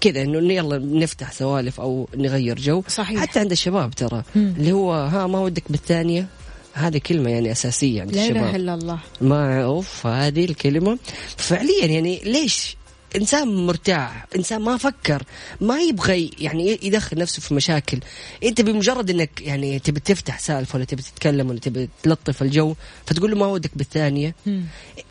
[0.00, 2.82] كذا إنه يلا نفتح سوالف أو نغير جو.
[2.88, 3.20] صحيح.
[3.20, 6.26] حتى عند الشباب ترى اللي هو ها ما ودك بالثانية
[6.72, 8.44] هذه كلمة يعني أساسية عند لا الشباب.
[8.44, 8.98] اله إلا الله.
[9.20, 10.98] ما أوف هذه الكلمة.
[11.36, 12.76] فعليا يعني ليش
[13.16, 15.22] إنسان مرتاح إنسان ما فكر
[15.60, 18.00] ما يبغى يعني يدخل نفسه في مشاكل.
[18.44, 22.74] أنت بمجرد إنك يعني تبي تفتح سالفة ولا تبي تتكلم ولا تبي تلطف الجو
[23.06, 24.34] فتقول له ما ودك بالثانية.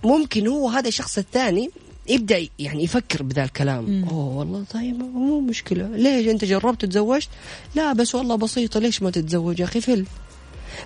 [0.04, 1.70] ممكن هو هذا الشخص الثاني
[2.08, 4.04] يبدأ يعني يفكر بذا الكلام.
[4.04, 5.88] أوه والله طيب مو مشكلة.
[5.88, 7.30] ليش أنت جربت تزوجت
[7.76, 10.06] لا بس والله بسيطة ليش ما تتزوج يا أخي؟ فل.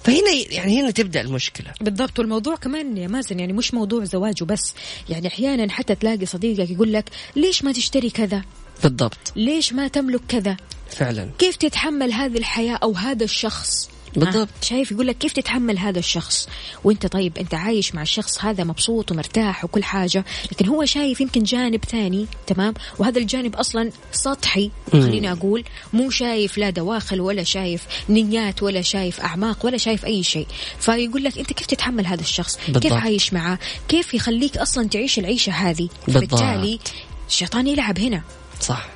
[0.03, 1.73] فهنا يعني هنا تبدأ المشكلة.
[1.81, 2.19] بالضبط.
[2.19, 4.73] والموضوع كمان يا مازن يعني مش موضوع زواج وبس
[5.09, 8.43] يعني أحيانا حتى تلاقي صديقك يقول لك ليش ما تشتري كذا؟
[8.83, 9.33] بالضبط.
[9.35, 10.57] ليش ما تملك كذا؟
[10.89, 11.29] فعلا.
[11.39, 14.35] كيف تتحمل هذه الحياة أو هذا الشخص؟ بالضبط.
[14.35, 16.49] آه، شايف يقول لك كيف تتحمل هذا الشخص؟
[16.83, 21.43] وانت طيب انت عايش مع الشخص هذا مبسوط ومرتاح وكل حاجة لكن هو شايف يمكن
[21.43, 27.85] جانب ثاني تمام؟ وهذا الجانب أصلا سطحي خليني أقول مو شايف لا دواخل ولا شايف
[28.09, 30.47] نيات ولا شايف أعماق ولا شايف أي شيء.
[30.79, 32.83] فيقول لك أنت كيف تتحمل هذا الشخص؟ بالضبط.
[32.83, 36.23] كيف عايش معاه؟ كيف يخليك أصلا تعيش العيشة هذه؟ بالضبط.
[36.23, 36.79] فبالتالي
[37.27, 38.21] الشيطان يلعب هنا.
[38.61, 38.87] صح.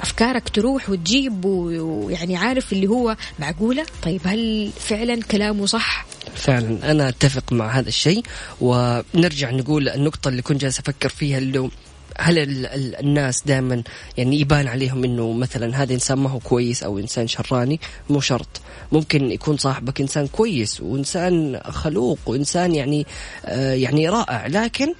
[0.00, 7.08] أفكارك تروح وتجيب ويعني عارف اللي هو معقولة؟ طيب هل فعلا كلامه صح؟ فعلا أنا
[7.08, 8.22] أتفق مع هذا الشيء
[8.60, 11.70] ونرجع نقول النقطة اللي كنت جالس أفكر فيها اللي
[12.18, 13.82] هل ال- ال- الناس دائما
[14.16, 17.80] يعني يبان عليهم إنه مثلا هذا إنسان ما هو كويس أو إنسان شراني؟
[18.10, 18.60] مو شرط.
[18.92, 23.06] ممكن يكون صاحبك إنسان كويس وإنسان خلوق وإنسان يعني
[23.46, 24.94] آه يعني رائع لكن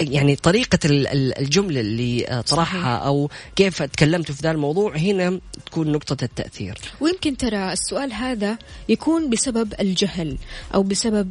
[0.00, 5.40] يعني طريقة ال- ال- الجملة اللي آه، طرحها أو كيف تكلمت في ذا الموضوع هنا
[5.66, 6.78] تكون نقطة التأثير.
[7.00, 10.36] ويمكن ترى السؤال هذا يكون بسبب الجهل
[10.74, 11.30] أو بسبب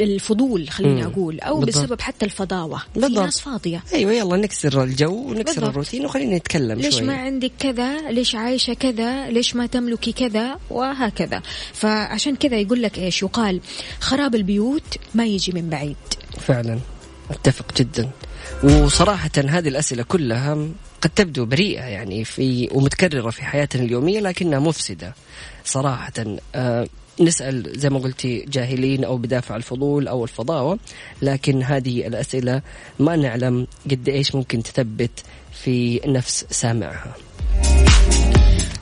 [0.00, 1.10] الفضول خليني مم.
[1.12, 1.84] أقول أو بالضبط.
[1.84, 2.78] بسبب حتى الفضاوة.
[2.78, 3.24] في بالضبط.
[3.24, 3.82] ناس فاضية.
[3.94, 5.68] أيوة يلا نكسر الجو ونكسر بالضبط.
[5.68, 7.06] الروتين وخلينا نتكلم ليش شوي.
[7.06, 11.42] ما عندك كذا؟ ليش عايشة كذا؟ ليش ما تملكي كذا؟ وهكذا.
[11.72, 13.60] فعشان كذا يقول لك إيش؟ يقال
[14.00, 15.96] خراب البيوت ما يجي من بعيد.
[16.40, 16.78] فعلا.
[17.30, 18.10] أتفق جدا.
[18.64, 20.68] وصراحة هذه الأسئلة كلها
[21.00, 25.14] قد تبدو بريئة يعني في ومتكررة في حياتنا اليومية لكنها مفسدة
[25.64, 26.12] صراحة.
[26.54, 26.86] آه
[27.20, 30.78] نسأل زي ما قلتي جاهلين أو بدافع الفضول أو الفضاوة
[31.22, 32.62] لكن هذه الأسئلة
[32.98, 35.10] ما نعلم قد إيش ممكن تثبت
[35.52, 37.14] في نفس سامعها.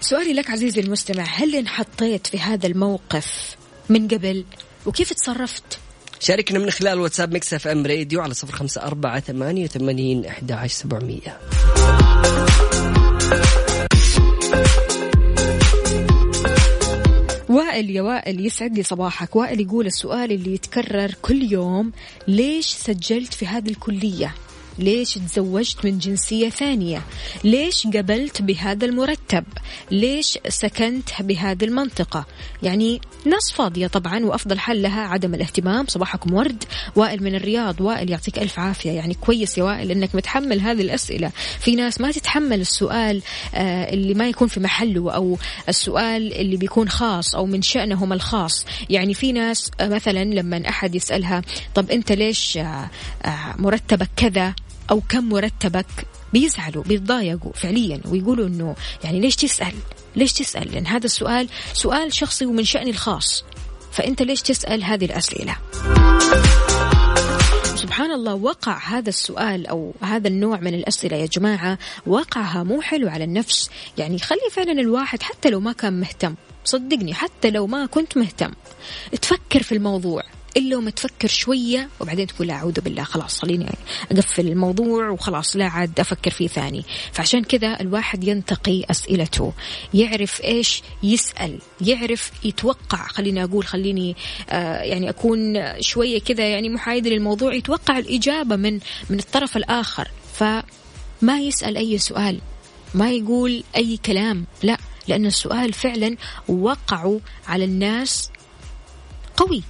[0.00, 3.56] سؤالي لك عزيزي المستمع هل انحطيت في هذا الموقف
[3.88, 4.44] من قبل؟
[4.86, 5.78] وكيف تصرفت
[6.20, 10.74] شاركنا من خلال واتساب Mix FM Radio على صفر خمسة أربعة ثمانية وثمانين أحد عشر
[10.74, 11.38] سبعمية.
[17.48, 19.36] وائل يا وائل يسعد لي صباحك.
[19.36, 21.92] وائل يقول السؤال اللي يتكرر كل يوم
[22.28, 24.34] ليش سجلت في هذه الكلية؟
[24.78, 27.02] ليش تزوجت من جنسية ثانية؟
[27.44, 29.44] ليش قبلت بهذا المرتب؟
[29.90, 32.26] ليش سكنت بهذه المنطقة؟
[32.62, 36.64] يعني ناس فاضية طبعا وأفضل حل لها عدم الاهتمام صباحكم ورد
[36.96, 37.80] وائل من الرياض.
[37.80, 38.90] وائل يعطيك ألف عافية.
[38.90, 41.30] يعني كويس يا وائل أنك متحمل هذه الأسئلة.
[41.60, 43.22] في ناس ما تتحمل السؤال
[43.54, 48.66] آه، اللي ما يكون في محله أو السؤال اللي بيكون خاص أو من شأنهم الخاص.
[48.90, 51.42] يعني في ناس آه، مثلا لما أحد يسألها
[51.74, 52.90] طب أنت ليش آه،
[53.58, 54.54] مرتبك كذا؟
[54.90, 55.86] أو كم مرتبك
[56.32, 59.74] بيزعلوا بيتضايقوا فعليا ويقولوا إنه يعني ليش تسأل؟
[60.16, 63.44] ليش تسأل؟ لأن هذا السؤال سؤال شخصي ومن شأني الخاص
[63.92, 65.56] فأنت ليش تسأل هذه الأسئلة؟
[67.76, 73.08] سبحان الله وقع هذا السؤال أو هذا النوع من الأسئلة يا جماعة وقعها مو حلو
[73.08, 77.86] على النفس يعني خلي فعلا الواحد حتى لو ما كان مهتم صدقني حتى لو ما
[77.86, 78.52] كنت مهتم
[79.22, 80.22] تفكر في الموضوع
[80.56, 83.66] إلا وما تفكر شوية وبعدين تقول لا أعوذ بالله خلاص خليني
[84.12, 86.84] أقفل الموضوع وخلاص لا عاد أفكر فيه ثاني.
[87.12, 89.52] فعشان كذا الواحد ينتقي أسئلته
[89.94, 93.06] يعرف إيش يسأل يعرف يتوقع.
[93.06, 94.16] خليني أقول خليني
[94.50, 95.38] آه يعني أكون
[95.80, 100.10] شوية كذا يعني محايدة للموضوع يتوقع الإجابة من من الطرف الآخر.
[100.34, 102.40] فما يسأل أي سؤال
[102.94, 106.16] ما يقول أي كلام لا لأن السؤال فعلا
[106.48, 108.30] وقعه على الناس
[109.36, 109.62] قوي.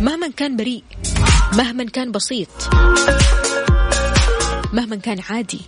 [0.00, 0.84] مهما كان بريء
[1.52, 2.48] مهما كان بسيط
[4.72, 5.60] مهما كان عادي.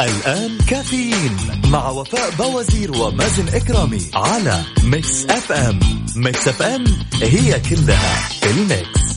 [0.00, 1.36] الآن كافيين
[1.70, 5.80] مع وفاء بوازير ومازن إكرامي على Mix FM
[6.16, 6.84] Mix FM
[7.22, 9.15] هي كلها ال mix.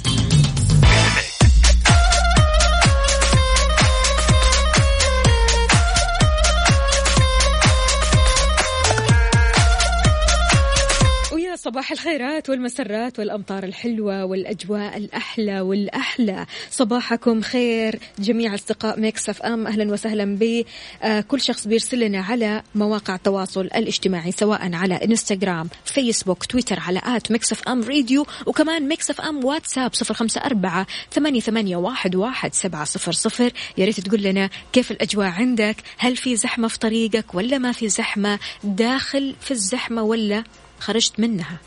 [11.69, 16.45] صباح الخيرات والمسرات والأمطار الحلوة والأجواء الأحلى والأحلى.
[16.71, 17.99] صباحكم خير.
[18.19, 24.73] جميع أصدقاء Mix FM أهلا وسهلا بكل شخص بيرسل لنا على مواقع التواصل الاجتماعي سواء
[24.73, 30.41] على إنستغرام فيسبوك تويتر على at Mix FM Radio وكمان Mix FM واتساب صفر خمسة
[30.41, 33.51] أربعة ثمانية, ثمانية واحد, واحد سبعة صفر صفر.
[33.77, 37.89] يا ريت تقول لنا كيف الأجواء عندك؟ هل في زحمة في طريقك ولا ما في
[37.89, 40.43] زحمة؟ داخل في الزحمة ولا
[40.79, 41.57] خرجت منها.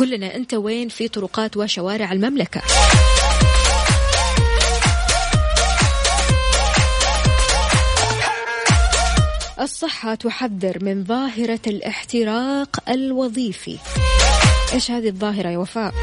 [0.00, 2.62] قل لنا أنت وين في طرقات وشوارع المملكة؟
[9.60, 13.78] الصحة تحذر من ظاهرة الاحتراق الوظيفي.
[14.72, 15.94] إيش هذه الظاهرة يا وفاء؟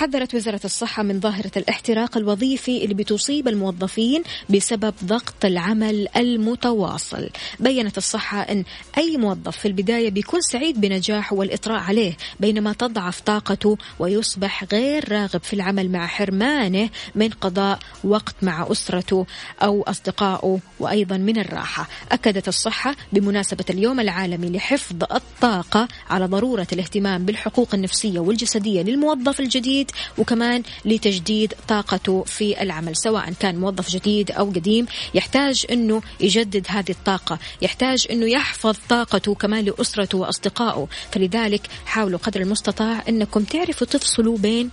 [0.00, 7.30] حذرت وزارة الصحة من ظاهرة الاحتراق الوظيفي اللي بتصيب الموظفين بسبب ضغط العمل المتواصل.
[7.58, 8.64] بينت الصحة أن
[8.98, 15.42] أي موظف في البداية بيكون سعيد بنجاحه والإطراء عليه بينما تضعف طاقته ويصبح غير راغب
[15.42, 19.26] في العمل مع حرمانه من قضاء وقت مع أسرته
[19.62, 21.88] أو أصدقائه وأيضا من الراحة.
[22.12, 29.89] أكدت الصحة بمناسبة اليوم العالمي لحفظ الطاقة على ضرورة الاهتمام بالحقوق النفسية والجسدية للموظف الجديد
[30.18, 36.90] وكمان لتجديد طاقته في العمل سواء كان موظف جديد أو قديم يحتاج أنه يجدد هذه
[36.90, 44.38] الطاقة يحتاج أنه يحفظ طاقته كمان لأسرته وأصدقائه فلذلك حاولوا قدر المستطاع أنكم تعرفوا تفصلوا
[44.38, 44.70] بين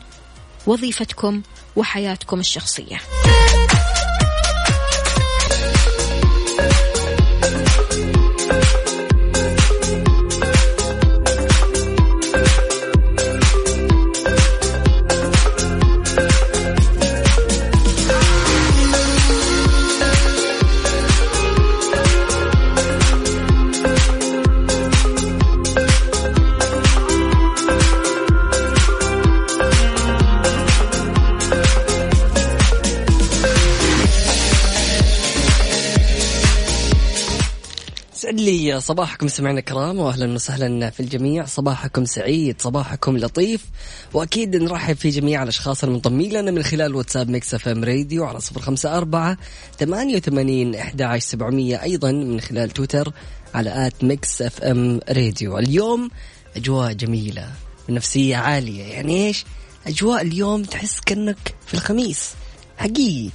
[0.68, 1.42] وظيفتكم
[1.76, 2.98] وحياتكم الشخصية.
[38.88, 41.46] صباحكم سمعنا الكرام واهلا وسهلا في الجميع.
[41.46, 43.66] صباحكم سعيد صباحكم لطيف.
[44.14, 48.62] وأكيد نرحب في جميع الأشخاص المنضمين لنا من خلال واتساب Mix FM Radio على صفر
[48.62, 49.38] خمسة أربعة
[49.80, 53.12] ثمانية وثمانين أحد سبعمية أيضا من خلال تويتر
[53.54, 55.58] على at Mix FM Radio.
[55.58, 56.10] اليوم
[56.56, 57.48] أجواء جميلة
[57.90, 58.84] ونفسية عالية.
[58.84, 59.46] يعني إيش؟
[59.88, 62.32] أجواء اليوم تحس كأنك في الخميس.
[62.78, 63.30] حقيقي.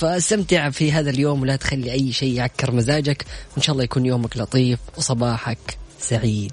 [0.00, 3.24] فاستمتع في هذا اليوم ولا تخلي أي شيء يعكر مزاجك.
[3.54, 6.52] وإن شاء الله يكون يومك لطيف وصباحك سعيد.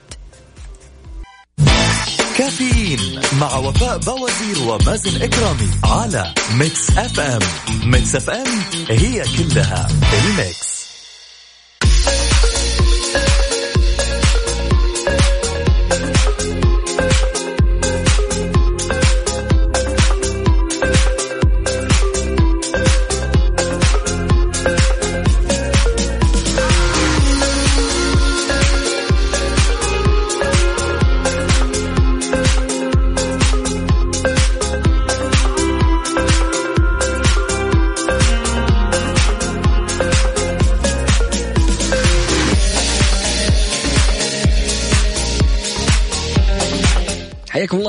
[2.37, 7.41] كافيين مع وفاء بوازير ومازن إكرامي على Mix FM
[7.84, 8.47] Mix FM
[8.89, 10.78] هي كلها ال mix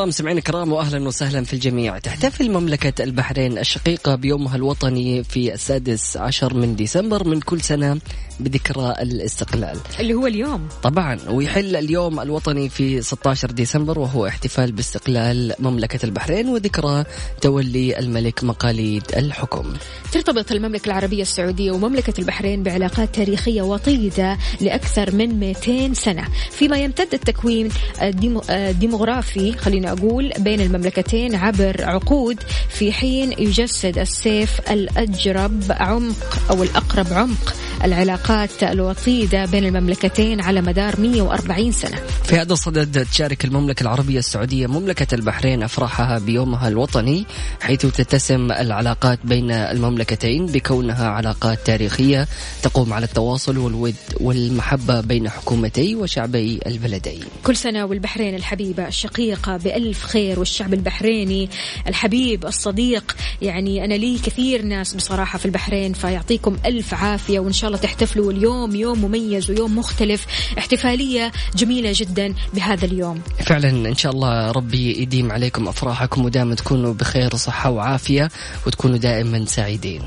[0.01, 1.99] الله مستمعينا الكرام واهلا وسهلا في الجميع.
[1.99, 8.01] تحتفل مملكة البحرين الشقيقة بيومها الوطني في السادس عشر من ديسمبر من كل سنة.
[8.45, 9.79] بذكرى الاستقلال.
[10.01, 10.69] اللي هو اليوم.
[10.83, 17.05] طبعا ويحل اليوم الوطني في 16 ديسمبر وهو احتفال باستقلال مملكة البحرين وذكرى
[17.41, 19.73] تولي الملك مقاليد الحكم.
[20.13, 26.29] ترتبط المملكة العربية السعودية ومملكة البحرين بعلاقات تاريخية وطيدة لأكثر من 200 سنة.
[26.51, 27.69] فيما يمتد التكوين
[28.03, 36.63] الديمو- الديموغرافي خلينا أقول بين المملكتين عبر عقود في حين يجسد السيف الأجرب عمق أو
[36.63, 37.55] الأقرب عمق.
[37.85, 41.97] العلاقات الوطيدة بين المملكتين على مدار 140 سنة.
[42.25, 47.27] في هذا الصدد تشارك المملكة العربية السعودية مملكة البحرين أفراحها بيومها الوطني
[47.61, 52.29] حيث تتسم العلاقات بين المملكتين بكونها علاقات تاريخية
[52.63, 57.21] تقوم على التواصل والود والمحبة بين حكومتي وشعبي البلدين.
[57.45, 61.49] كل سنة والبحرين الحبيبة الشقيقة بألف خير والشعب البحريني
[61.87, 63.17] الحبيب الصديق.
[63.43, 68.33] يعني أنا لي كثير ناس بصراحة في البحرين فيعطيكم ألف عافية وإن شاء الله تحتفلوا
[68.33, 70.27] اليوم يوم مميز ويوم مختلف.
[70.59, 73.21] احتفالية جميلة جدا بهذا اليوم.
[73.47, 78.29] فعلا إن شاء الله ربي يديم عليكم أفراحكم ودائما تكونوا بخير وصحة وعافية
[78.67, 80.03] وتكونوا دائما سعيدين.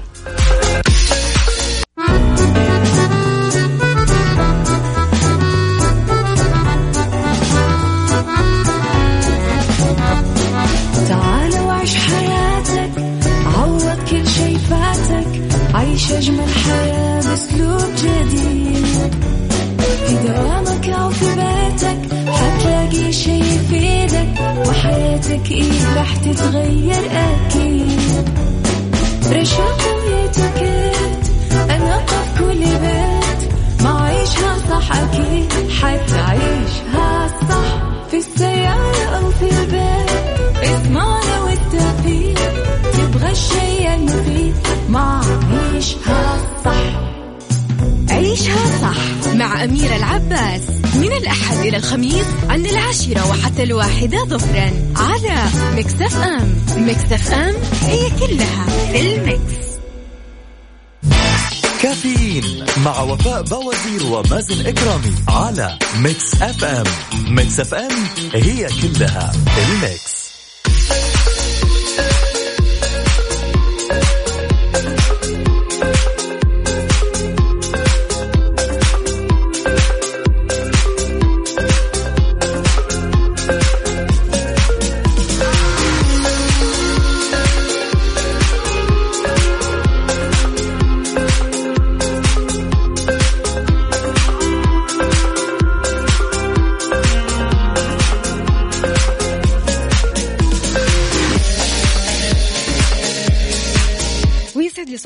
[25.53, 28.29] إيه راح تتغير أكيد.
[29.31, 31.23] رشاق ويتوكيت
[31.69, 33.51] أنا قف كل بيت.
[33.83, 37.83] ما عيشها صح أكيد حتعيشها صح.
[38.11, 40.11] في السيارة أو في البيت
[40.63, 42.39] اسمعنا والتوفيق
[42.93, 44.53] تبغى الشيء المفيد
[44.89, 45.21] ما
[45.73, 46.32] عيشها
[49.43, 50.61] مع أميرة العباس
[50.95, 58.09] من الأحد إلى الخميس عند العاشرة وحتى الواحدة ظهرا على Mix FM Mix FM هي
[58.09, 59.63] كلها في ال mix
[61.81, 66.85] كافيين مع وفاء بوازير ومازن إكرامي على Mix FM
[67.27, 67.91] Mix FM
[68.33, 70.22] هي كلها ال mix.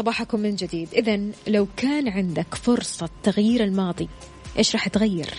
[0.07, 4.09] صباحكم من جديد إذا لو كان عندك فرصة تغيير الماضي
[4.57, 5.33] إيش راح تغير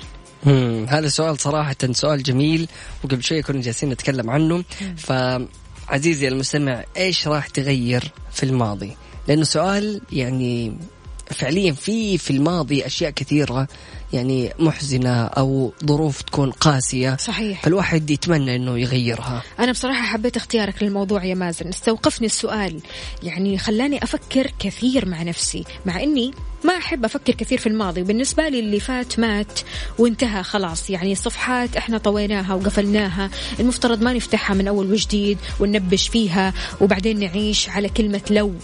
[0.47, 0.87] مم.
[0.89, 2.69] هذا سؤال صراحة سؤال جميل
[3.05, 4.64] وقبل شوي كنا جالسين نتكلم عنه
[4.97, 8.97] فعزيزي المستمع إيش راح تغير في الماضي؟
[9.29, 10.77] لأنه سؤال يعني
[11.31, 13.69] فعليا في في الماضي أشياء كثيرة
[14.12, 17.62] يعني محزنة أو ظروف تكون قاسية صحيح.
[17.62, 19.42] فالواحد يتمنى أنه يغيرها.
[19.59, 21.68] أنا بصراحة حبيت اختيارك للموضوع يا مازن.
[21.68, 22.80] استوقفني السؤال.
[23.22, 26.30] يعني خلاني أفكر كثير مع نفسي مع أني
[26.64, 28.02] ما أحب أفكر كثير في الماضي.
[28.02, 29.61] بالنسبة لي اللي فات مات
[29.98, 30.90] وانتهى خلاص.
[30.90, 33.30] يعني صفحات إحنا طويناها وقفلناها.
[33.61, 38.54] المفترض ما نفتحها من أول وجديد وننبش فيها وبعدين نعيش على كلمة لو.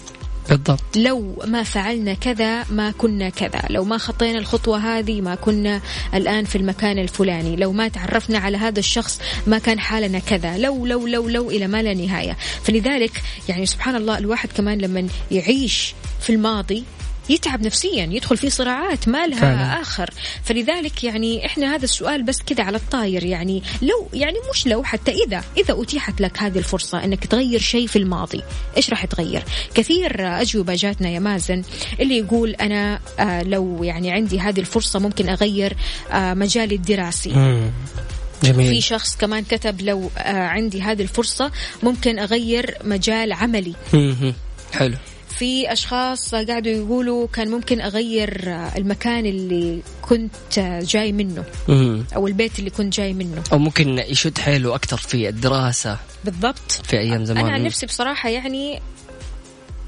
[0.49, 0.83] بالضبط.
[0.95, 3.61] لو ما فعلنا كذا ما كنا كذا.
[3.69, 5.81] لو ما خطينا الخطوة هذه ما كنا
[6.13, 7.55] الآن في المكان الفلاني.
[7.55, 10.57] لو ما تعرفنا على هذا الشخص ما كان حالنا كذا.
[10.57, 12.37] لو لو لو لو إلى ما لا نهاية.
[12.63, 16.83] فلذلك يعني سبحان الله الواحد كمان لما يعيش في الماضي
[17.29, 19.81] يتعب نفسيا يدخل في صراعات ما لها فعلا.
[19.81, 20.09] آخر
[20.43, 25.11] فلذلك يعني إحنا هذا السؤال بس كذا على الطاير يعني لو يعني مش لو حتى
[25.11, 28.41] إذا إذا أتيحت لك هذه الفرصة إنك تغير شيء في الماضي
[28.77, 29.43] إيش راح تغير
[29.75, 31.63] كثير أجوبة جاتنا يا مازن
[31.99, 35.77] اللي يقول أنا آه لو يعني عندي هذه الفرصة ممكن أغير
[36.11, 37.71] آه مجالي الدراسي مم.
[38.41, 41.51] في جميل شخص كمان كتب لو آه عندي هذه الفرصة
[41.83, 44.33] ممكن أغير مجال عملي مم.
[44.73, 44.95] حلو
[45.39, 51.43] في أشخاص قاعدوا يقولوا كان ممكن أغير آه، المكان اللي كنت جاي منه.
[52.15, 53.43] أو البيت اللي كنت جاي منه.
[53.53, 55.97] أو ممكن يشد حيله أكثر في الدراسة.
[56.25, 56.71] بالضبط.
[56.71, 58.81] في أيام زمان أنا عن نفسي بصراحة يعني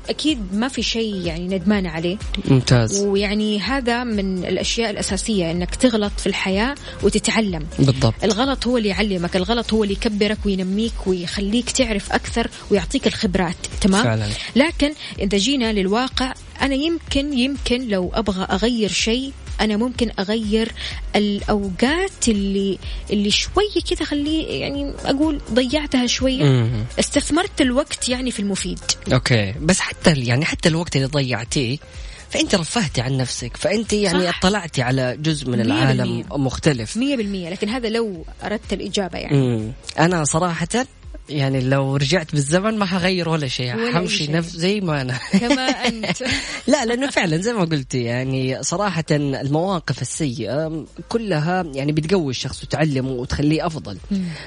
[0.09, 2.17] أكيد ما في شيء يعني ندمانة عليه.
[2.45, 3.01] ممتاز.
[3.03, 7.67] ويعني هذا من الأشياء الأساسية أنك تغلط في الحياة وتتعلم.
[7.79, 8.13] بالضبط.
[8.23, 14.03] الغلط هو اللي يعلمك الغلط هو اللي يكبرك وينميك ويخليك تعرف أكثر ويعطيك الخبرات تمام؟
[14.03, 14.29] فعلا.
[14.55, 20.71] لكن إذا جينا للواقع أنا يمكن يمكن لو أبغى أغير شيء أنا ممكن أغير
[21.15, 22.79] الأوقات اللي
[23.09, 26.85] اللي شوي كذا خليه يعني أقول ضيعتها شوية مم.
[26.99, 28.79] استثمرت الوقت يعني في المفيد
[29.13, 31.77] أوكي بس حتى يعني حتى الوقت اللي ضيعتيه
[32.29, 34.37] فأنت رفهتي عن نفسك فأنت يعني صح.
[34.37, 36.23] اطلعتي على جزء من مية العالم بالمية.
[36.31, 39.71] مختلف مية بالمية لكن هذا لو أردت الإجابة يعني مم.
[39.99, 40.67] أنا صراحة
[41.29, 44.27] يعني لو رجعت بالزمن ما حغير ولا شيء حمشي.
[44.31, 45.17] نفس زي ما أنا.
[45.39, 46.23] كما أنت.
[46.67, 53.11] لا لأنه فعلا زي ما قلتي يعني صراحة المواقف السيئة كلها يعني بتقوي الشخص وتعلمه
[53.11, 53.97] وتخليه أفضل.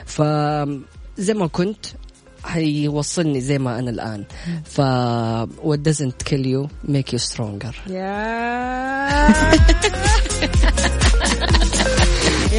[0.06, 0.22] ف
[1.18, 1.86] زي ما كنت
[2.44, 4.24] حيوصلني زي ما أنا الآن.
[4.64, 4.80] ف
[5.68, 7.74] what doesn't kill you make you stronger.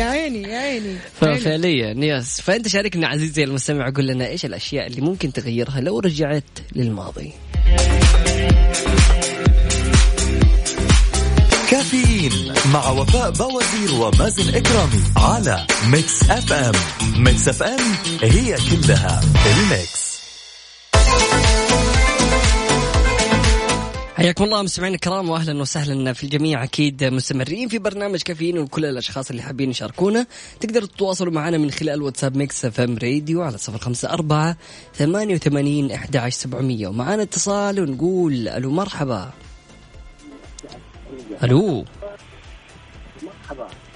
[0.01, 0.95] يا عيني يا عيني.
[1.21, 2.41] ففعليا yes.
[2.41, 6.43] فأنت شاركنا عزيزي المستمع قول لنا إيش الأشياء اللي ممكن تغيرها لو رجعت
[6.75, 7.31] للماضي.
[11.71, 16.73] كافيين مع وفاء بوازير ومازن إكرامي على Mix FM
[17.17, 17.79] Mix FM
[18.21, 20.10] هي كلها ال mix
[24.21, 26.63] حياكم الله مستمعينا الكرام واهلا وسهلا في الجميع.
[26.63, 30.27] أكيد مستمرين في برنامج كافيين وكل الأشخاص اللي حابين يشاركونا
[30.59, 34.57] تقدروا تتواصلوا معنا من خلال واتساب Mix FM Radio على صفر خمسة أربعة
[34.93, 36.87] ثمانية وثمانين أحد عشر سبعمية.
[36.87, 39.31] ومعانا اتصال ونقول ألو مرحبا.
[41.43, 41.85] ألو.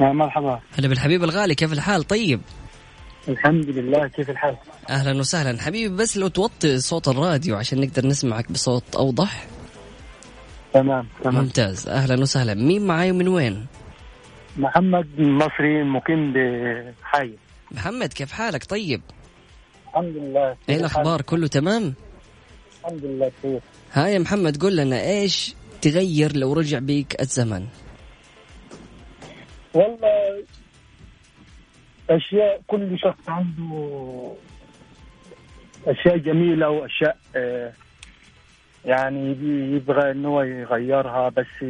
[0.02, 0.60] آه، مرحبا.
[0.78, 2.42] هلا بالحبيب الغالي كيف الحال؟ طيب.
[3.28, 4.58] الحمد لله كيف الحال؟
[4.90, 5.62] أهلا وسهلا.
[5.62, 9.55] حبيبي بس لو توطي صوت الراديو عشان نقدر نسمعك بصوت أوضح.
[10.76, 11.44] تمام تمام.
[11.44, 11.88] ممتاز.
[11.90, 12.54] أهلا وسهلا.
[12.54, 13.66] مين معاي ومن وين؟
[14.58, 17.34] محمد مصري مقيم بحي.
[17.72, 19.02] محمد كيف حالك؟ طيب.
[19.88, 21.94] الحمد لله إيه؟ الأخبار؟ كله تمام؟
[22.86, 23.64] الحمد لله كيف؟
[23.94, 27.66] ها يا محمد قول لنا إيش تغير لو رجع بيك الزمن؟
[29.74, 30.44] والله
[32.10, 34.32] أشياء كل شخص عنده
[35.88, 37.74] أشياء جميلة وأشياء آه،
[38.86, 39.32] يعني
[39.76, 41.66] يبغى ان هو يغيرها بس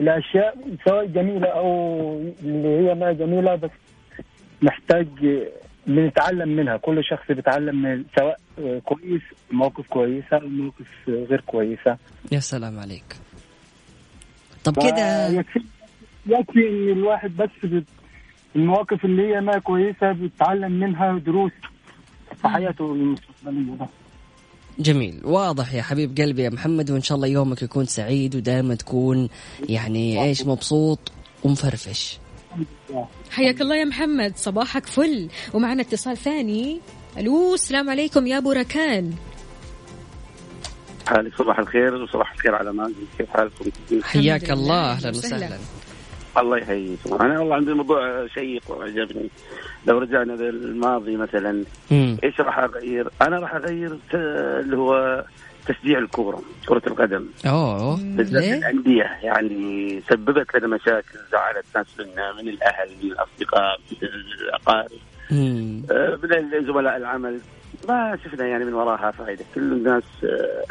[0.00, 1.68] الاشياء سواء جميلة أو
[2.42, 3.70] اللي هي ما جميلة بس
[4.62, 5.06] محتاج
[5.86, 6.76] بنتعلم منها.
[6.76, 8.40] كل شخص بيتعلم من سواء
[8.84, 11.96] كويس مواقف كويسة أو مواقف آه، غير كويسة.
[12.32, 13.16] يا سلام عليك.
[14.64, 15.60] طب كده يكفي
[16.26, 17.50] يكفي ان الواحد بس
[18.56, 21.52] المواقف اللي هي ما كويسة بيتعلم منها دروس
[22.42, 23.88] في حياته المستقبلية.
[24.78, 25.20] جميل.
[25.24, 29.28] واضح يا حبيب قلبي يا محمد وإن شاء الله يومك يكون سعيد ودائما تكون
[29.68, 30.98] يعني إيش مبسوط
[31.44, 32.18] ومفرفش.
[33.30, 35.28] حياك الله يا محمد صباحك فل.
[35.54, 36.80] ومعنا اتصال ثاني.
[37.18, 39.12] ألو السلام عليكم يا أبو ركان.
[41.06, 42.94] حالك صباح الخير وصباح الخير على مازن.
[43.18, 43.70] كيف حالكم؟
[44.02, 45.58] حياك لله، الله أهلا وسهلاً.
[46.40, 49.28] الله يحييكم أنا والله عندي موضوع شيق وعجبني
[49.86, 52.16] لو رجعنا للماضي مثلا مم.
[52.24, 54.14] إيش راح أغير؟ أنا راح أغير ت-
[54.64, 55.24] اللي هو
[55.66, 62.48] تشجيع الكورة كرة القدم أوه بالذات؟ الأندية يعني سببت لنا مشاكل زعلت ناس منا من
[62.48, 64.08] الأهل من الأصدقاء من
[64.44, 64.90] الأقارب.
[65.90, 67.40] آه، من زملاء العمل
[67.88, 70.64] ما شفنا يعني من وراها فائده كل الناس آه،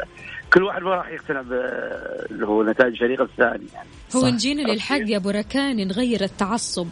[0.52, 1.52] كل واحد ما راح يقتنع ب-
[2.30, 3.88] اللي هو نتائج الفريق الثاني يعني.
[4.16, 6.86] هو نجينا للحق يا أبو ركان نغير التعصب.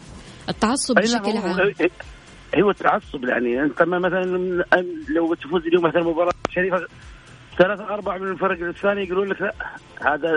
[0.49, 1.73] التعصب نعم، بشكل هو- عام.
[2.63, 3.61] هو التعصب يعني.
[3.63, 4.23] أنت مثلا
[5.15, 6.85] لو تفوز اليوم مثلا مباراة شريفة
[7.57, 9.53] ثلاثة أربعة من الفرق الثاني يقولون لك لا
[10.01, 10.29] هذا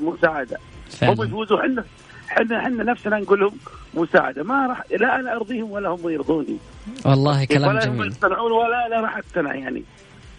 [0.00, 0.56] مساعدة.
[1.02, 1.84] هم يفوزوا حنا
[2.28, 3.52] حنا حنا نفسنا نقول لهم
[3.94, 4.42] مساعدة.
[4.42, 6.56] ما راح لا أنا أرضيهم ولا هم يرضوني.
[7.06, 8.12] والله كلام ولا هم جميل.
[8.12, 9.84] يقتنعون ولا أنا راح أقتنع يعني.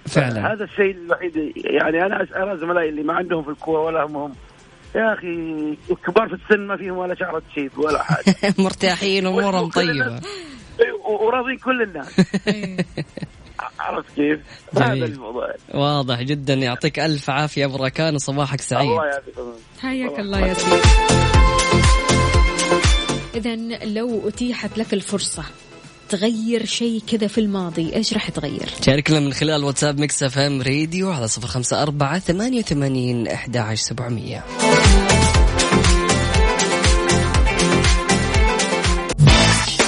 [0.07, 0.53] فعلا.
[0.53, 4.33] هذا الشيء الوحيد يعني أنا أرى زملائي اللي ما عندهم في الكورة ولا هم هم
[4.95, 5.77] يا أخي
[6.07, 8.35] كبار في السن ما فيهم ولا شعرة شيب ولا حاجة.
[8.63, 10.19] مرتاحين أمورهم طيبة.
[11.21, 12.15] وراضين كل الناس.
[13.79, 14.39] عرفت كيف؟
[14.77, 14.93] هذا.
[14.93, 15.53] الموضوع.
[15.73, 16.53] واضح جدا.
[16.53, 18.89] يعطيك ألف عافية أبو ركان وصباحك سعيد.
[18.89, 20.81] الله يعافيكم حياك الله يا سيدي.
[23.35, 25.43] إذا لو أتيحت لك الفرصة
[26.09, 31.11] تغير شيء كذا في الماضي؟ إيش راح تغير؟ شاركنا من خلال واتساب Mix FM Radio
[31.11, 34.45] على صفر خمسة أربعة ثمانية وثمانين أحد عشر سبعمية.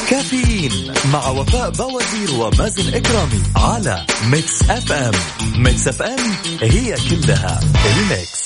[0.10, 5.14] كافيين مع وفاء بوازير ومازن إكرامي على Mix FM.
[5.58, 8.41] Mix FM هي كلها ال mix.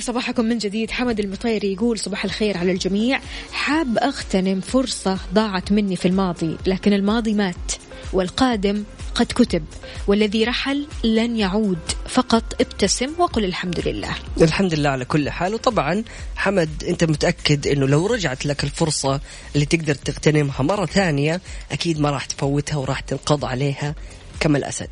[0.00, 0.90] لي صباحكم من جديد.
[0.90, 3.20] حمد المطيري يقول صباح الخير على الجميع.
[3.52, 7.72] حاب أغتنم فرصة ضاعت مني في الماضي لكن الماضي مات
[8.12, 8.84] والقادم
[9.14, 9.64] قد كتب
[10.06, 11.78] والذي رحل لن يعود
[12.08, 14.14] فقط ابتسم وقل الحمد لله.
[14.40, 15.54] الحمد لله على كل حال.
[15.54, 16.04] وطبعا
[16.36, 19.20] حمد أنت متأكد إنه لو رجعت لك الفرصة
[19.54, 21.40] اللي تقدر تغتنمها مرة ثانية
[21.72, 23.94] أكيد ما راح تفوتها وراح تنقض عليها
[24.40, 24.90] كما الأسد.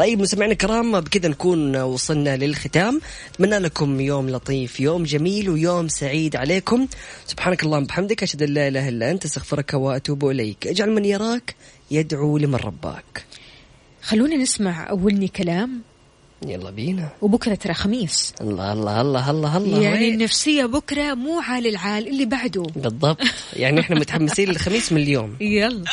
[0.00, 3.00] طيب مستمعينا الكرام بكذا نكون وصلنا للختام.
[3.34, 6.86] أتمنى لكم يوم لطيف يوم جميل ويوم سعيد عليكم.
[7.26, 10.66] سبحانك اللهم وبحمدك أشهد أن لا إله إلا أنت أستغفرك وأتوب إليك.
[10.66, 11.54] اجعل من يراك
[11.90, 13.24] يدعو لمن رباك.
[14.02, 15.82] خلونا نسمع أولني كلام.
[16.46, 17.08] يلا بينا.
[17.22, 18.34] وبكرة ترى خميس.
[18.40, 19.82] الله الله الله الله الله.
[19.82, 22.62] يعني وين؟ النفسية بكرة مو عال العال اللي بعده.
[22.62, 23.18] بالضبط.
[23.56, 25.36] يعني إحنا متحمسين للخميس من اليوم.
[25.40, 25.84] يلا.